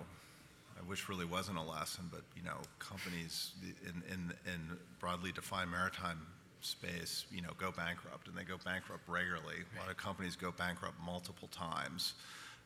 I 0.77 0.89
wish 0.89 1.07
really 1.07 1.25
wasn't 1.25 1.59
a 1.59 1.61
lesson, 1.61 2.09
but 2.11 2.21
you 2.35 2.43
know 2.43 2.57
companies 2.79 3.51
in 3.85 4.59
broadly 4.99 5.31
defined 5.31 5.69
maritime 5.69 6.19
space 6.61 7.25
you 7.29 7.41
know 7.41 7.49
go 7.57 7.71
bankrupt 7.71 8.27
and 8.27 8.37
they 8.37 8.43
go 8.43 8.57
bankrupt 8.65 9.07
regularly. 9.07 9.57
A 9.75 9.79
lot 9.79 9.91
of 9.91 9.97
companies 9.97 10.35
go 10.35 10.51
bankrupt 10.51 10.95
multiple 11.05 11.49
times. 11.49 12.13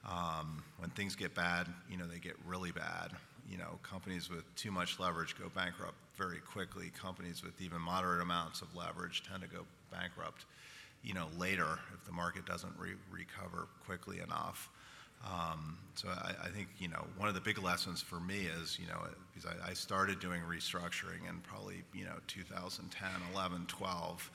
Um, 0.07 0.63
when 0.77 0.89
things 0.91 1.15
get 1.15 1.35
bad, 1.35 1.67
you 1.89 1.97
know 1.97 2.07
they 2.07 2.19
get 2.19 2.35
really 2.45 2.71
bad. 2.71 3.11
You 3.51 3.57
know 3.57 3.79
companies 3.83 4.29
with 4.29 4.43
too 4.55 4.71
much 4.71 4.97
leverage 4.97 5.35
go 5.37 5.49
bankrupt 5.53 5.95
very 6.17 6.39
quickly. 6.39 6.91
Companies 6.97 7.43
with 7.43 7.59
even 7.61 7.81
moderate 7.81 8.21
amounts 8.21 8.61
of 8.61 8.73
leverage 8.73 9.23
tend 9.29 9.41
to 9.43 9.49
go 9.49 9.65
bankrupt 9.91 10.45
you 11.07 11.13
know, 11.13 11.27
later 11.37 11.79
if 11.93 12.03
the 12.05 12.11
market 12.11 12.45
doesn't 12.45 12.73
re- 12.77 12.95
recover 13.09 13.69
quickly 13.85 14.19
enough. 14.19 14.69
Um, 15.25 15.77
so 15.95 16.09
I, 16.09 16.49
think 16.49 16.67
you 16.77 16.89
know 16.89 17.03
one 17.17 17.27
of 17.27 17.33
the 17.33 17.41
big 17.41 17.57
lessons 17.63 18.03
for 18.03 18.19
me 18.19 18.47
is 18.61 18.77
you 18.79 18.87
know 18.87 18.99
because 19.33 19.49
I, 19.49 19.71
I, 19.71 19.73
started 19.73 20.19
doing 20.19 20.41
restructuring 20.43 21.27
in 21.27 21.39
probably 21.41 21.83
you 21.91 22.05
know 22.05 22.13
2010, 22.27 23.09
11, 23.33 23.65
12, 23.67 24.31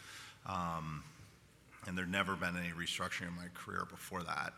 um, 0.47 1.05
and 1.87 1.97
there'd 1.97 2.11
never 2.11 2.35
been 2.35 2.57
any 2.57 2.71
restructuring 2.71 3.29
in 3.29 3.37
my 3.37 3.47
career 3.55 3.87
before 3.89 4.25
that, 4.25 4.55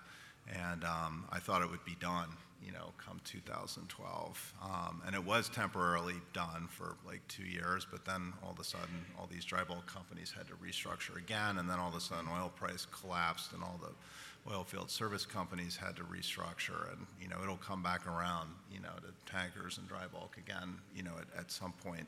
and 0.50 0.82
um, 0.84 1.26
I 1.30 1.40
thought 1.40 1.60
it 1.60 1.70
would 1.70 1.84
be 1.84 1.96
done 2.00 2.28
you 2.64 2.72
know, 2.72 2.92
come 3.04 3.20
2012. 3.24 4.54
Um, 4.62 5.02
and 5.06 5.14
it 5.14 5.24
was 5.24 5.48
temporarily 5.48 6.14
done 6.32 6.66
for 6.70 6.96
like 7.06 7.20
two 7.28 7.44
years, 7.44 7.86
but 7.90 8.04
then 8.04 8.32
all 8.42 8.52
of 8.52 8.58
a 8.58 8.64
sudden, 8.64 9.04
all 9.18 9.28
these 9.30 9.44
dry 9.44 9.64
bulk 9.64 9.86
companies 9.86 10.32
had 10.36 10.46
to 10.48 10.54
restructure 10.54 11.16
again, 11.16 11.58
and 11.58 11.68
then 11.68 11.78
all 11.78 11.88
of 11.88 11.94
a 11.94 12.00
sudden, 12.00 12.26
oil 12.32 12.50
price 12.54 12.86
collapsed, 12.86 13.52
and 13.52 13.62
all 13.62 13.78
the 13.82 13.92
oil 14.50 14.64
field 14.64 14.90
service 14.90 15.24
companies 15.26 15.76
had 15.76 15.96
to 15.96 16.02
restructure, 16.04 16.90
and 16.92 17.06
you 17.20 17.28
know, 17.28 17.36
it'll 17.42 17.56
come 17.56 17.82
back 17.82 18.06
around, 18.06 18.50
you 18.72 18.80
know, 18.80 18.92
to 19.02 19.30
tankers 19.30 19.78
and 19.78 19.88
dry 19.88 20.06
bulk 20.12 20.36
again, 20.38 20.76
you 20.94 21.02
know, 21.02 21.12
at, 21.18 21.40
at 21.40 21.50
some 21.50 21.72
point, 21.72 22.06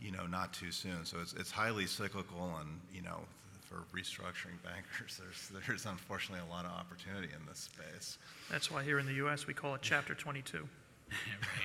you 0.00 0.10
know, 0.12 0.26
not 0.26 0.52
too 0.52 0.70
soon. 0.70 1.04
So 1.04 1.18
it's, 1.20 1.34
it's 1.34 1.50
highly 1.50 1.86
cyclical, 1.86 2.56
and 2.60 2.80
you 2.92 3.02
know, 3.02 3.20
for 3.68 3.84
restructuring 3.96 4.62
bankers. 4.64 5.20
There's, 5.20 5.64
there's 5.66 5.86
unfortunately 5.86 6.44
a 6.48 6.50
lot 6.50 6.64
of 6.64 6.72
opportunity 6.72 7.28
in 7.38 7.46
this 7.46 7.58
space. 7.58 8.18
That's 8.50 8.70
why 8.70 8.82
here 8.82 8.98
in 8.98 9.06
the 9.06 9.14
U.S. 9.14 9.46
we 9.46 9.54
call 9.54 9.74
it 9.74 9.82
Chapter 9.82 10.14
22. 10.14 10.66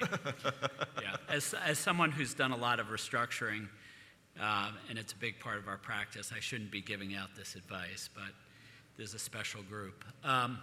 right. 0.01 0.09
Yeah. 1.01 1.15
As, 1.29 1.53
as 1.65 1.79
someone 1.79 2.11
who's 2.11 2.33
done 2.33 2.51
a 2.51 2.57
lot 2.57 2.79
of 2.79 2.87
restructuring, 2.87 3.67
uh, 4.41 4.71
and 4.89 4.97
it's 4.97 5.13
a 5.13 5.17
big 5.17 5.39
part 5.39 5.57
of 5.57 5.67
our 5.67 5.77
practice, 5.77 6.31
I 6.35 6.39
shouldn't 6.39 6.71
be 6.71 6.81
giving 6.81 7.15
out 7.15 7.35
this 7.35 7.55
advice, 7.55 8.09
but 8.13 8.31
there's 8.97 9.13
a 9.13 9.19
special 9.19 9.61
group. 9.63 10.03
Um, 10.23 10.59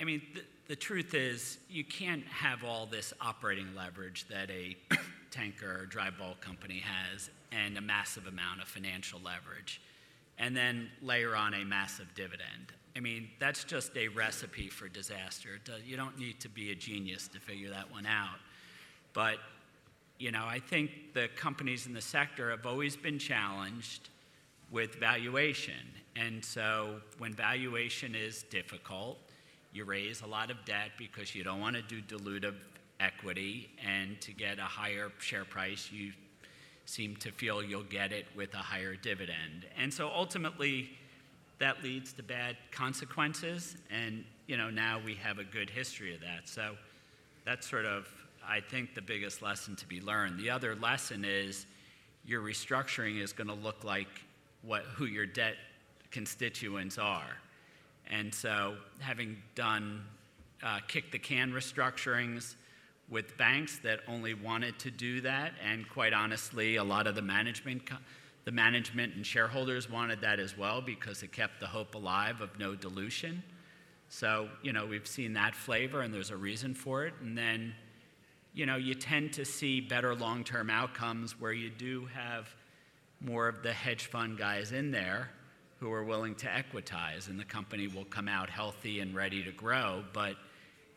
I 0.00 0.04
mean, 0.04 0.22
the, 0.34 0.40
the 0.68 0.76
truth 0.76 1.14
is, 1.14 1.58
you 1.70 1.84
can't 1.84 2.24
have 2.26 2.64
all 2.64 2.86
this 2.86 3.12
operating 3.20 3.74
leverage 3.74 4.26
that 4.28 4.50
a 4.50 4.76
tanker 5.30 5.82
or 5.82 5.86
dry 5.86 6.10
bulk 6.10 6.40
company 6.40 6.80
has 6.80 7.30
and 7.52 7.76
a 7.76 7.80
massive 7.80 8.26
amount 8.26 8.60
of 8.60 8.68
financial 8.68 9.20
leverage, 9.24 9.80
and 10.38 10.56
then 10.56 10.90
layer 11.02 11.36
on 11.36 11.54
a 11.54 11.64
massive 11.64 12.12
dividend. 12.14 12.72
I 12.96 13.00
mean, 13.00 13.28
that's 13.38 13.64
just 13.64 13.96
a 13.96 14.08
recipe 14.08 14.68
for 14.68 14.88
disaster. 14.88 15.60
You 15.84 15.96
don't 15.96 16.18
need 16.18 16.40
to 16.40 16.48
be 16.48 16.72
a 16.72 16.74
genius 16.74 17.28
to 17.28 17.38
figure 17.38 17.70
that 17.70 17.90
one 17.92 18.06
out. 18.06 18.38
But, 19.12 19.36
you 20.18 20.32
know, 20.32 20.44
I 20.46 20.58
think 20.58 20.90
the 21.12 21.28
companies 21.36 21.86
in 21.86 21.92
the 21.92 22.00
sector 22.00 22.50
have 22.50 22.66
always 22.66 22.96
been 22.96 23.18
challenged 23.18 24.08
with 24.70 24.96
valuation. 24.96 25.74
And 26.16 26.44
so 26.44 27.00
when 27.18 27.34
valuation 27.34 28.14
is 28.14 28.44
difficult, 28.44 29.18
you 29.76 29.84
raise 29.84 30.22
a 30.22 30.26
lot 30.26 30.50
of 30.50 30.64
debt 30.64 30.92
because 30.98 31.34
you 31.34 31.44
don't 31.44 31.60
want 31.60 31.76
to 31.76 31.82
do 31.82 32.00
dilutive 32.00 32.54
equity, 32.98 33.68
and 33.86 34.18
to 34.22 34.32
get 34.32 34.58
a 34.58 34.62
higher 34.62 35.12
share 35.18 35.44
price, 35.44 35.90
you 35.92 36.12
seem 36.86 37.14
to 37.16 37.30
feel 37.30 37.62
you'll 37.62 37.82
get 37.82 38.12
it 38.12 38.26
with 38.34 38.54
a 38.54 38.58
higher 38.58 38.96
dividend. 38.96 39.66
And 39.78 39.92
so 39.92 40.08
ultimately, 40.08 40.90
that 41.58 41.82
leads 41.82 42.12
to 42.14 42.22
bad 42.22 42.56
consequences. 42.70 43.76
And, 43.90 44.24
you 44.46 44.56
know, 44.56 44.70
now 44.70 45.00
we 45.04 45.14
have 45.16 45.38
a 45.38 45.44
good 45.44 45.68
history 45.68 46.14
of 46.14 46.20
that. 46.20 46.48
So 46.48 46.76
that's 47.44 47.68
sort 47.68 47.84
of, 47.84 48.08
I 48.46 48.60
think, 48.60 48.94
the 48.94 49.02
biggest 49.02 49.42
lesson 49.42 49.76
to 49.76 49.86
be 49.86 50.00
learned. 50.00 50.38
The 50.38 50.50
other 50.50 50.74
lesson 50.76 51.24
is 51.24 51.66
your 52.24 52.40
restructuring 52.40 53.20
is 53.20 53.32
going 53.32 53.48
to 53.48 53.54
look 53.54 53.84
like 53.84 54.08
what, 54.62 54.82
who 54.84 55.04
your 55.06 55.26
debt 55.26 55.56
constituents 56.10 56.98
are. 56.98 57.36
And 58.10 58.32
so, 58.34 58.76
having 59.00 59.36
done 59.54 60.04
uh, 60.62 60.78
kick 60.86 61.10
the 61.12 61.18
can 61.18 61.52
restructurings 61.52 62.54
with 63.08 63.36
banks 63.36 63.78
that 63.78 64.00
only 64.08 64.34
wanted 64.34 64.78
to 64.80 64.90
do 64.90 65.20
that, 65.20 65.52
and 65.64 65.88
quite 65.88 66.12
honestly, 66.12 66.76
a 66.76 66.84
lot 66.84 67.06
of 67.06 67.14
the 67.14 67.22
management, 67.22 67.86
co- 67.86 67.96
the 68.44 68.52
management 68.52 69.14
and 69.14 69.24
shareholders 69.24 69.90
wanted 69.90 70.20
that 70.20 70.40
as 70.40 70.56
well 70.56 70.80
because 70.80 71.22
it 71.22 71.32
kept 71.32 71.60
the 71.60 71.66
hope 71.66 71.94
alive 71.94 72.40
of 72.40 72.58
no 72.58 72.74
dilution. 72.74 73.42
So, 74.08 74.48
you 74.62 74.72
know, 74.72 74.86
we've 74.86 75.06
seen 75.06 75.32
that 75.34 75.54
flavor, 75.54 76.00
and 76.00 76.12
there's 76.12 76.30
a 76.30 76.36
reason 76.36 76.74
for 76.74 77.06
it. 77.06 77.14
And 77.20 77.36
then, 77.36 77.74
you 78.54 78.66
know, 78.66 78.76
you 78.76 78.94
tend 78.94 79.32
to 79.34 79.44
see 79.44 79.80
better 79.80 80.14
long 80.14 80.44
term 80.44 80.70
outcomes 80.70 81.40
where 81.40 81.52
you 81.52 81.70
do 81.70 82.06
have 82.06 82.48
more 83.20 83.48
of 83.48 83.62
the 83.62 83.72
hedge 83.72 84.06
fund 84.06 84.38
guys 84.38 84.72
in 84.72 84.90
there 84.90 85.30
who 85.78 85.92
are 85.92 86.04
willing 86.04 86.34
to 86.36 86.46
equitize, 86.46 87.28
and 87.28 87.38
the 87.38 87.44
company 87.44 87.86
will 87.86 88.06
come 88.06 88.28
out 88.28 88.48
healthy 88.48 89.00
and 89.00 89.14
ready 89.14 89.42
to 89.42 89.52
grow. 89.52 90.02
But, 90.12 90.36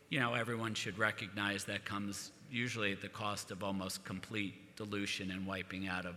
you 0.09 0.19
know, 0.19 0.33
everyone 0.33 0.73
should 0.73 0.97
recognize 0.97 1.65
that 1.65 1.83
comes 1.83 2.31
usually 2.49 2.91
at 2.91 3.01
the 3.01 3.09
cost 3.09 3.51
of 3.51 3.63
almost 3.63 4.03
complete 4.05 4.75
dilution 4.75 5.31
and 5.31 5.45
wiping 5.45 5.87
out 5.87 6.05
of 6.05 6.15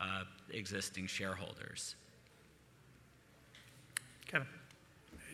uh, 0.00 0.24
existing 0.50 1.06
shareholders. 1.06 1.94
Kevin? 4.26 4.48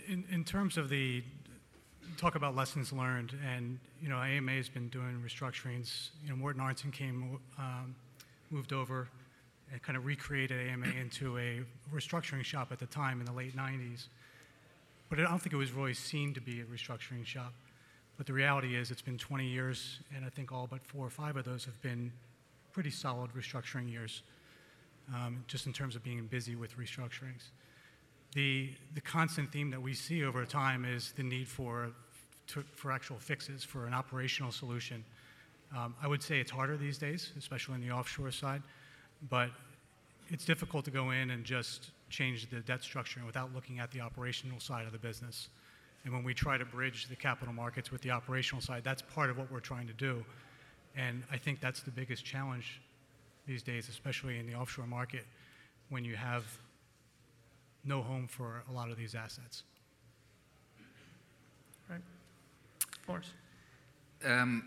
In, 0.07 0.25
in 0.31 0.45
terms 0.45 0.77
of 0.77 0.91
the, 0.91 1.23
talk 2.19 2.35
about 2.35 2.55
lessons 2.55 2.93
learned, 2.93 3.35
and, 3.47 3.79
you 4.03 4.11
know, 4.11 4.19
AMA 4.19 4.53
has 4.53 4.69
been 4.69 4.88
doing 4.88 5.23
restructurings. 5.27 6.11
You 6.23 6.31
know, 6.31 6.37
Morten 6.37 6.61
Arntzen 6.61 6.93
came, 6.93 7.38
um, 7.59 7.95
moved 8.51 8.75
over 8.75 9.01
and 9.01 9.22
kind 9.79 9.97
of 9.97 10.05
recreated 10.05 10.69
AMA 10.69 10.87
into 11.01 11.39
a 11.39 11.61
restructuring 11.95 12.45
shop 12.45 12.69
at 12.73 12.79
the 12.79 12.87
time 12.87 13.21
in 13.21 13.27
the 13.27 13.33
late 13.33 13.57
90s. 13.57 14.07
But 15.09 15.19
I 15.19 15.23
don't 15.23 15.39
think 15.39 15.53
it 15.53 15.59
was 15.59 15.73
really 15.73 15.95
seen 15.95 16.35
to 16.35 16.41
be 16.41 16.61
a 16.61 16.65
restructuring 16.65 17.25
shop. 17.25 17.53
But 18.17 18.27
the 18.27 18.33
reality 18.33 18.77
is, 18.77 18.91
it's 18.91 19.03
been 19.03 19.19
20 19.19 19.47
years, 19.47 19.99
and 20.15 20.25
I 20.25 20.29
think 20.29 20.53
all 20.53 20.67
but 20.71 20.85
four 20.85 21.07
or 21.07 21.11
five 21.11 21.37
of 21.37 21.45
those 21.45 21.65
have 21.65 21.81
been 21.83 22.13
pretty 22.73 22.91
solid 22.91 23.31
restructuring 23.35 23.91
years, 23.91 24.23
um, 25.15 25.45
just 25.49 25.67
in 25.67 25.73
terms 25.73 25.97
of 25.97 26.03
being 26.03 26.27
busy 26.27 26.55
with 26.55 26.77
restructurings. 26.79 27.51
The, 28.35 28.71
the 28.95 29.01
constant 29.01 29.53
theme 29.53 29.71
that 29.71 29.81
we 29.81 29.93
see 29.93 30.25
over 30.25 30.45
time 30.45 30.85
is 30.85 31.13
the 31.17 31.23
need 31.23 31.49
for, 31.49 31.91
to, 32.49 32.63
for 32.75 32.93
actual 32.93 33.17
fixes, 33.19 33.65
for 33.65 33.87
an 33.87 33.93
operational 33.93 34.53
solution. 34.53 35.05
Um, 35.77 35.95
I 36.03 36.07
would 36.07 36.23
say 36.23 36.41
it's 36.41 36.51
harder 36.51 36.77
these 36.77 36.99
days, 36.99 37.33
especially 37.39 37.75
on 37.75 37.81
the 37.81 37.91
offshore 37.91 38.31
side, 38.31 38.63
but 39.29 39.51
it's 40.29 40.45
difficult 40.45 40.85
to 40.85 40.91
go 40.91 41.11
in 41.11 41.31
and 41.31 41.45
just 41.45 41.91
change 42.11 42.49
the 42.51 42.61
debt 42.61 42.83
structure 42.83 43.21
without 43.25 43.55
looking 43.55 43.79
at 43.79 43.91
the 43.91 44.01
operational 44.01 44.61
side 44.61 44.87
of 44.87 44.93
the 44.93 44.99
business. 44.99 45.49
And 46.05 46.13
when 46.13 46.25
we 46.25 46.35
try 46.35 46.59
to 46.59 46.65
bridge 46.65 47.09
the 47.09 47.17
capital 47.17 47.55
markets 47.55 47.93
with 47.93 48.03
the 48.03 48.11
operational 48.11 48.61
side, 48.61 48.83
that's 48.85 49.03
part 49.03 49.31
of 49.31 49.39
what 49.39 49.51
we're 49.51 49.61
trying 49.61 49.87
to 49.87 49.93
do. 49.93 50.25
And 50.97 51.23
I 51.31 51.37
think 51.37 51.61
that's 51.61 51.81
the 51.81 51.91
biggest 51.91 52.25
challenge 52.25 52.81
these 53.47 53.63
days, 53.63 53.89
especially 53.89 54.39
in 54.39 54.47
the 54.47 54.55
offshore 54.55 54.87
market, 54.87 55.25
when 55.89 56.05
you 56.05 56.17
have 56.17 56.45
no 57.85 58.03
home 58.03 58.27
for 58.27 58.63
a 58.69 58.73
lot 58.73 58.91
of 58.91 58.97
these 58.97 59.15
assets. 59.15 59.65
Right. 61.89 62.01
Floris? 63.05 63.33
Um, 64.25 64.65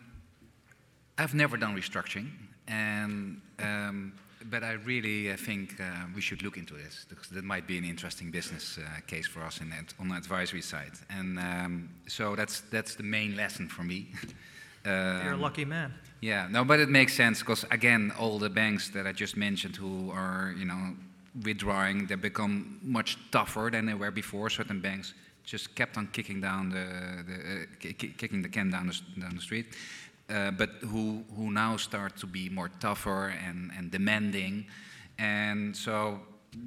I've 1.18 1.34
never 1.34 1.58
done 1.58 1.76
restructuring, 1.76 2.30
and 2.68 3.40
um, 3.60 4.14
but 4.50 4.64
I 4.64 4.74
really 4.74 5.32
uh, 5.32 5.38
think 5.38 5.80
uh, 5.80 5.84
we 6.16 6.22
should 6.22 6.42
look 6.44 6.58
into 6.58 6.74
this 6.74 7.06
because 7.10 7.30
that 7.30 7.44
might 7.44 7.66
be 7.68 7.78
an 7.78 7.86
interesting 7.86 8.32
business 8.32 8.78
uh, 8.78 8.82
case 9.08 9.28
for 9.28 9.42
us 9.42 9.60
in 9.62 9.70
that, 9.70 9.94
on 10.00 10.08
the 10.10 10.16
advisory 10.16 10.62
side. 10.62 10.92
And 11.10 11.40
um, 11.40 11.90
so 12.08 12.36
that's 12.36 12.62
that's 12.72 12.96
the 12.96 13.04
main 13.04 13.36
lesson 13.36 13.68
for 13.70 13.84
me. 13.84 14.08
You're 14.86 14.94
a 14.94 15.34
Um, 15.34 15.42
lucky 15.42 15.66
man. 15.66 15.94
yeah, 16.22 16.48
no, 16.52 16.64
but 16.64 16.80
it 16.80 16.90
makes 16.90 17.14
sense 17.16 17.40
because 17.40 17.66
again, 17.72 18.12
all 18.20 18.40
the 18.40 18.50
banks 18.50 18.90
that 18.90 19.06
I 19.08 19.12
just 19.14 19.36
mentioned 19.36 19.76
who 19.78 20.12
are, 20.12 20.54
you 20.58 20.66
know, 20.66 20.96
withdrawing, 21.44 22.08
they 22.08 22.16
become 22.16 22.80
much 22.84 23.18
tougher 23.32 23.70
than 23.72 23.86
they 23.86 23.96
were 23.96 24.12
before. 24.12 24.50
Certain 24.50 24.80
banks 24.82 25.14
just 25.44 25.76
kept 25.76 25.98
on 25.98 26.08
kicking 26.08 26.42
down 26.42 26.70
the, 26.70 26.86
the 27.28 27.34
uh, 27.36 27.66
ki- 27.80 27.94
ki- 27.94 28.14
kicking 28.18 28.42
the 28.44 28.50
can 28.50 28.70
down 28.72 28.88
the, 28.88 29.22
down 29.22 29.36
the 29.36 29.42
street, 29.42 29.66
uh, 30.30 30.52
but 30.52 30.70
who 30.82 31.24
who 31.36 31.52
now 31.52 31.78
start 31.78 32.18
to 32.18 32.28
be 32.28 32.50
more 32.50 32.70
tougher 32.80 33.34
and 33.48 33.72
and 33.78 33.92
demanding, 33.92 34.66
and 35.18 35.76
so 35.76 36.20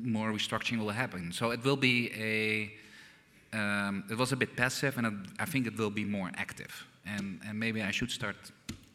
more 0.02 0.32
restructuring 0.32 0.78
will 0.78 0.90
happen. 0.90 1.32
So 1.32 1.50
it 1.50 1.64
will 1.64 1.76
be 1.76 2.10
a 2.14 2.72
um, 3.52 4.04
it 4.10 4.18
was 4.18 4.32
a 4.32 4.36
bit 4.36 4.56
passive, 4.56 4.98
and 4.98 5.26
I 5.38 5.44
think 5.44 5.66
it 5.66 5.76
will 5.78 5.90
be 5.90 6.04
more 6.04 6.30
active. 6.36 6.86
And, 7.06 7.40
and 7.46 7.58
maybe 7.58 7.82
I 7.82 7.90
should 7.90 8.10
start 8.10 8.36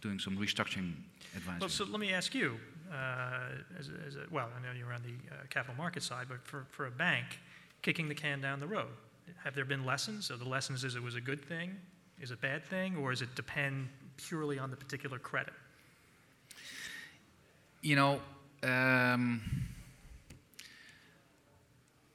doing 0.02 0.20
some 0.20 0.38
restructuring 0.38 0.94
advice. 1.36 1.60
Well, 1.60 1.70
so 1.70 1.86
let 1.86 2.00
me 2.00 2.14
ask 2.14 2.36
you, 2.36 2.60
uh, 2.92 3.78
as, 3.80 3.90
a, 3.90 4.08
as 4.08 4.16
a, 4.16 4.26
well, 4.30 4.50
I 4.56 4.62
know 4.62 4.78
you're 4.78 4.94
on 4.94 5.02
the 5.02 5.34
uh, 5.34 5.40
capital 5.50 5.76
market 5.76 6.04
side, 6.04 6.28
but 6.30 6.46
for, 6.46 6.66
for 6.70 6.86
a 6.86 6.92
bank, 6.92 7.26
kicking 7.82 8.08
the 8.08 8.16
can 8.16 8.42
down 8.42 8.60
the 8.60 8.68
road, 8.68 8.92
have 9.44 9.56
there 9.56 9.66
been 9.66 9.86
lessons? 9.86 10.28
So 10.28 10.38
the 10.38 10.48
lessons 10.48 10.84
is 10.84 10.96
it 10.96 11.02
was 11.02 11.16
a 11.16 11.22
good 11.22 11.44
thing, 11.44 11.76
is 12.22 12.30
it 12.30 12.36
a 12.36 12.38
bad 12.38 12.64
thing, 12.66 12.96
or 12.98 13.10
does 13.10 13.24
it 13.24 13.34
depend 13.36 13.90
purely 14.18 14.60
on 14.60 14.70
the 14.70 14.78
particular 14.78 15.20
credit? 15.20 15.54
you 17.84 17.96
know, 17.98 18.20
um, 18.64 19.42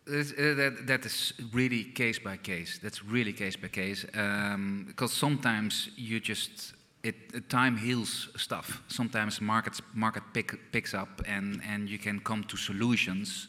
uh, 0.09 0.13
that, 0.13 0.85
that 0.87 1.05
is 1.05 1.35
really 1.53 1.85
case 1.85 2.19
by 2.19 2.39
case. 2.39 2.81
That's 2.83 3.05
really 3.05 3.35
case 3.35 3.57
by 3.57 3.69
case. 3.69 4.07
Um, 4.15 4.87
because 4.89 5.13
sometimes 5.13 5.91
you 5.97 6.19
just 6.19 6.73
it, 7.05 7.49
time 7.51 7.77
heals 7.77 8.31
stuff. 8.37 8.83
Sometimes 8.89 9.41
markets 9.41 9.83
market 9.95 10.23
pick, 10.33 10.73
picks 10.73 10.95
up 10.95 11.23
and, 11.29 11.61
and 11.69 11.89
you 11.89 11.99
can 11.99 12.19
come 12.21 12.43
to 12.45 12.57
solutions 12.57 13.49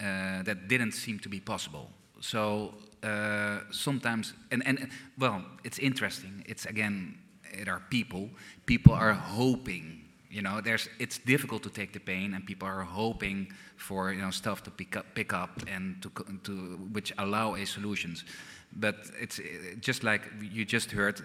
uh, 0.00 0.42
that 0.42 0.66
didn't 0.66 0.92
seem 0.92 1.18
to 1.20 1.28
be 1.28 1.40
possible. 1.40 1.90
So 2.20 2.74
uh, 3.02 3.60
sometimes 3.70 4.32
and, 4.50 4.66
and 4.66 4.88
well, 5.18 5.44
it's 5.62 5.78
interesting. 5.78 6.42
It's 6.46 6.64
again, 6.64 7.18
it 7.52 7.68
are 7.68 7.82
people. 7.90 8.28
People 8.66 8.92
are 8.92 9.12
hoping 9.12 10.00
you 10.30 10.42
know 10.42 10.60
there's 10.60 10.88
it's 10.98 11.18
difficult 11.18 11.62
to 11.62 11.70
take 11.70 11.92
the 11.92 11.98
pain 11.98 12.34
and 12.34 12.46
people 12.46 12.68
are 12.68 12.82
hoping 12.82 13.52
for 13.76 14.12
you 14.12 14.20
know 14.20 14.30
stuff 14.30 14.62
to 14.62 14.70
pick 14.70 14.96
up 14.96 15.04
pick 15.14 15.32
up 15.32 15.50
and 15.66 16.00
to 16.02 16.10
to 16.44 16.52
which 16.92 17.12
allow 17.18 17.56
a 17.56 17.66
solutions 17.66 18.24
but 18.72 18.94
it's 19.20 19.40
just 19.80 20.04
like 20.04 20.22
you 20.40 20.64
just 20.64 20.92
heard 20.92 21.20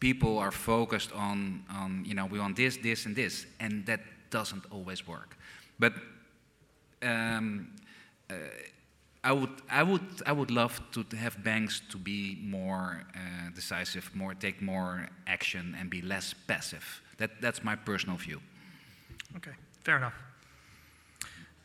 people 0.00 0.36
are 0.38 0.50
focused 0.50 1.12
on 1.12 1.62
on 1.70 2.04
you 2.04 2.14
know 2.14 2.26
we 2.26 2.40
want 2.40 2.56
this 2.56 2.76
this 2.78 3.06
and 3.06 3.14
this 3.14 3.46
and 3.60 3.86
that 3.86 4.00
doesn't 4.30 4.64
always 4.72 5.06
work 5.06 5.36
but 5.78 5.92
um, 7.02 7.68
uh, 8.30 8.34
I 9.24 9.32
would, 9.32 9.62
I 9.70 9.82
would, 9.82 10.22
I 10.26 10.32
would 10.32 10.50
love 10.50 10.82
to 10.92 11.16
have 11.16 11.42
banks 11.42 11.80
to 11.88 11.96
be 11.96 12.38
more 12.42 13.02
uh, 13.14 13.50
decisive, 13.54 14.10
more 14.14 14.34
take 14.34 14.60
more 14.60 15.08
action, 15.26 15.74
and 15.80 15.88
be 15.88 16.02
less 16.02 16.34
passive. 16.46 17.00
That, 17.16 17.40
that's 17.40 17.64
my 17.64 17.74
personal 17.74 18.18
view. 18.18 18.40
Okay, 19.36 19.52
fair 19.82 19.96
enough. 19.96 20.14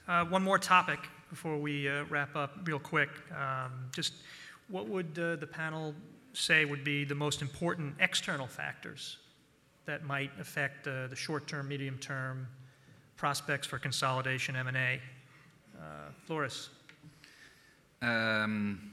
Uh, 0.08 0.24
one 0.26 0.42
more 0.42 0.58
topic 0.58 1.00
before 1.30 1.58
we 1.58 1.90
uh, 1.90 2.06
wrap 2.10 2.34
up, 2.34 2.52
real 2.64 2.80
quick. 2.80 3.10
Um, 3.38 3.72
just 3.92 4.14
what 4.70 4.88
would 4.88 5.20
uh, 5.20 5.36
the 5.36 5.48
panel 5.48 5.94
say 6.32 6.64
would 6.64 6.86
be 6.86 7.04
the 7.04 7.16
most 7.16 7.42
important 7.42 7.94
external 8.00 8.48
factors 8.48 9.18
that 9.86 10.06
might 10.06 10.32
affect 10.40 10.88
uh, 10.88 11.08
the 11.08 11.16
short-term, 11.16 11.68
medium-term 11.68 12.48
prospects 13.18 13.68
for 13.68 13.80
consolidation 13.80 14.56
M&A? 14.56 15.02
Uh, 15.78 15.82
Floris? 16.26 16.70
Um, 18.02 18.92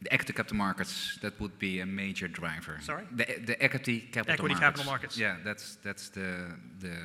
the 0.00 0.12
equity 0.12 0.32
capital 0.32 0.56
markets, 0.56 1.18
that 1.22 1.40
would 1.40 1.58
be 1.58 1.80
a 1.80 1.86
major 1.86 2.28
driver. 2.28 2.78
Sorry? 2.82 3.04
The, 3.10 3.24
the 3.44 3.60
equity 3.62 4.00
capital 4.00 4.34
Equity 4.34 4.54
markets. 4.54 4.60
capital 4.60 4.84
markets. 4.86 5.18
Yeah, 5.18 5.36
that's, 5.44 5.76
that's 5.82 6.08
the, 6.10 6.54
the, 6.78 6.96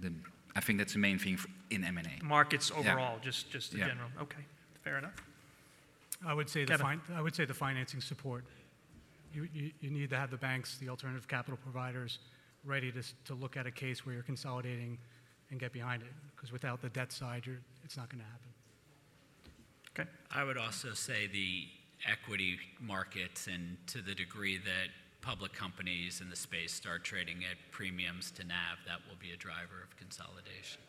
the, 0.00 0.12
I 0.54 0.60
think 0.60 0.78
that's 0.78 0.92
the 0.92 1.00
main 1.00 1.18
thing 1.18 1.38
in 1.70 1.82
M&A. 1.84 2.24
Markets 2.24 2.70
overall, 2.70 3.18
just, 3.20 3.50
just 3.50 3.72
in 3.72 3.80
Yeah. 3.80 3.88
general. 3.88 4.08
Okay, 4.22 4.42
fair 4.84 4.98
enough. 4.98 5.14
I 6.24 6.32
would 6.34 6.48
say 6.48 6.64
the 6.64 6.72
Kevin. 6.76 7.00
fin- 7.00 7.16
I 7.16 7.20
would 7.22 7.34
say 7.34 7.46
the 7.46 7.54
financing 7.54 8.00
support. 8.00 8.44
You, 9.34 9.48
you, 9.52 9.70
you 9.80 9.90
need 9.90 10.10
to 10.10 10.16
have 10.16 10.30
the 10.30 10.36
banks, 10.36 10.78
the 10.78 10.88
alternative 10.88 11.26
capital 11.26 11.58
providers, 11.62 12.18
ready 12.64 12.92
to, 12.92 13.02
to 13.24 13.34
look 13.34 13.56
at 13.56 13.66
a 13.66 13.70
case 13.72 14.04
where 14.06 14.14
you're 14.14 14.22
consolidating 14.24 14.98
and 15.50 15.58
get 15.58 15.72
behind 15.72 16.02
it, 16.02 16.08
because 16.36 16.52
without 16.52 16.80
the 16.80 16.90
debt 16.90 17.10
side, 17.10 17.44
you're, 17.46 17.58
it's 17.84 17.96
not 17.96 18.08
going 18.08 18.20
to 18.20 18.26
happen. 18.26 18.50
Okay. 19.98 20.08
I 20.30 20.44
would 20.44 20.56
also 20.56 20.94
say 20.94 21.26
the 21.26 21.64
equity 22.10 22.58
markets, 22.80 23.46
and 23.46 23.76
to 23.88 24.00
the 24.00 24.14
degree 24.14 24.56
that 24.58 24.88
public 25.20 25.52
companies 25.52 26.20
in 26.20 26.30
the 26.30 26.36
space 26.36 26.72
start 26.72 27.04
trading 27.04 27.38
at 27.50 27.56
premiums 27.70 28.30
to 28.32 28.44
NAV, 28.44 28.78
that 28.86 29.00
will 29.08 29.18
be 29.20 29.32
a 29.32 29.36
driver 29.36 29.82
of 29.82 29.96
consolidation. 29.98 30.80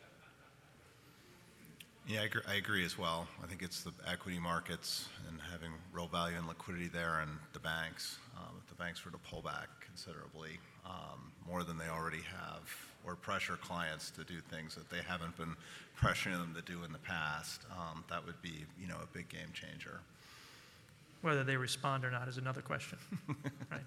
Yeah, 2.07 2.21
I 2.21 2.23
agree, 2.25 2.41
I 2.47 2.55
agree 2.55 2.85
as 2.85 2.97
well. 2.97 3.27
I 3.43 3.47
think 3.47 3.61
it's 3.61 3.83
the 3.83 3.91
equity 4.07 4.39
markets 4.39 5.07
and 5.29 5.39
having 5.51 5.71
real 5.93 6.07
value 6.07 6.37
and 6.37 6.47
liquidity 6.47 6.87
there 6.87 7.19
and 7.19 7.31
the 7.53 7.59
banks. 7.59 8.17
Um, 8.37 8.55
If 8.63 8.69
the 8.69 8.75
banks 8.75 9.05
were 9.05 9.11
to 9.11 9.19
pull 9.19 9.41
back 9.41 9.67
considerably, 9.85 10.59
um, 10.85 11.31
more 11.47 11.63
than 11.63 11.77
they 11.77 11.87
already 11.87 12.21
have, 12.21 12.63
or 13.05 13.15
pressure 13.15 13.57
clients 13.57 14.11
to 14.11 14.23
do 14.23 14.39
things 14.49 14.75
that 14.75 14.89
they 14.89 15.01
haven't 15.07 15.35
been 15.37 15.55
pressuring 15.99 16.37
them 16.37 16.53
to 16.55 16.61
do 16.61 16.83
in 16.83 16.91
the 16.91 16.99
past, 16.99 17.61
um, 17.71 18.03
that 18.09 18.25
would 18.25 18.41
be, 18.41 18.65
you 18.79 18.87
know, 18.87 18.97
a 19.01 19.07
big 19.15 19.29
game 19.29 19.51
changer. 19.53 19.99
Whether 21.21 21.43
they 21.43 21.57
respond 21.57 22.03
or 22.03 22.11
not 22.11 22.27
is 22.27 22.37
another 22.37 22.61
question. 22.61 22.97
Right. 23.69 23.81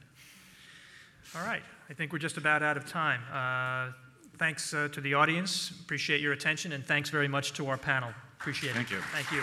All 1.37 1.46
right, 1.46 1.62
I 1.90 1.94
think 1.94 2.12
we're 2.12 2.18
just 2.18 2.37
about 2.37 2.62
out 2.62 2.77
of 2.77 2.87
time. 2.87 3.20
Uh, 3.33 3.92
Thanks 4.38 4.74
uh, 4.74 4.88
to 4.88 5.00
the 5.00 5.14
audience, 5.14 5.70
appreciate 5.70 6.20
your 6.20 6.33
attention, 6.33 6.72
and 6.72 6.85
thanks 6.85 7.09
very 7.09 7.29
much 7.29 7.53
to 7.55 7.68
our 7.68 7.79
panel. 7.79 8.11
Appreciate 8.40 8.70
it. 8.70 8.74
Thank 8.74 8.90
you. 8.90 8.98
Thank 9.12 9.31
you. 9.31 9.42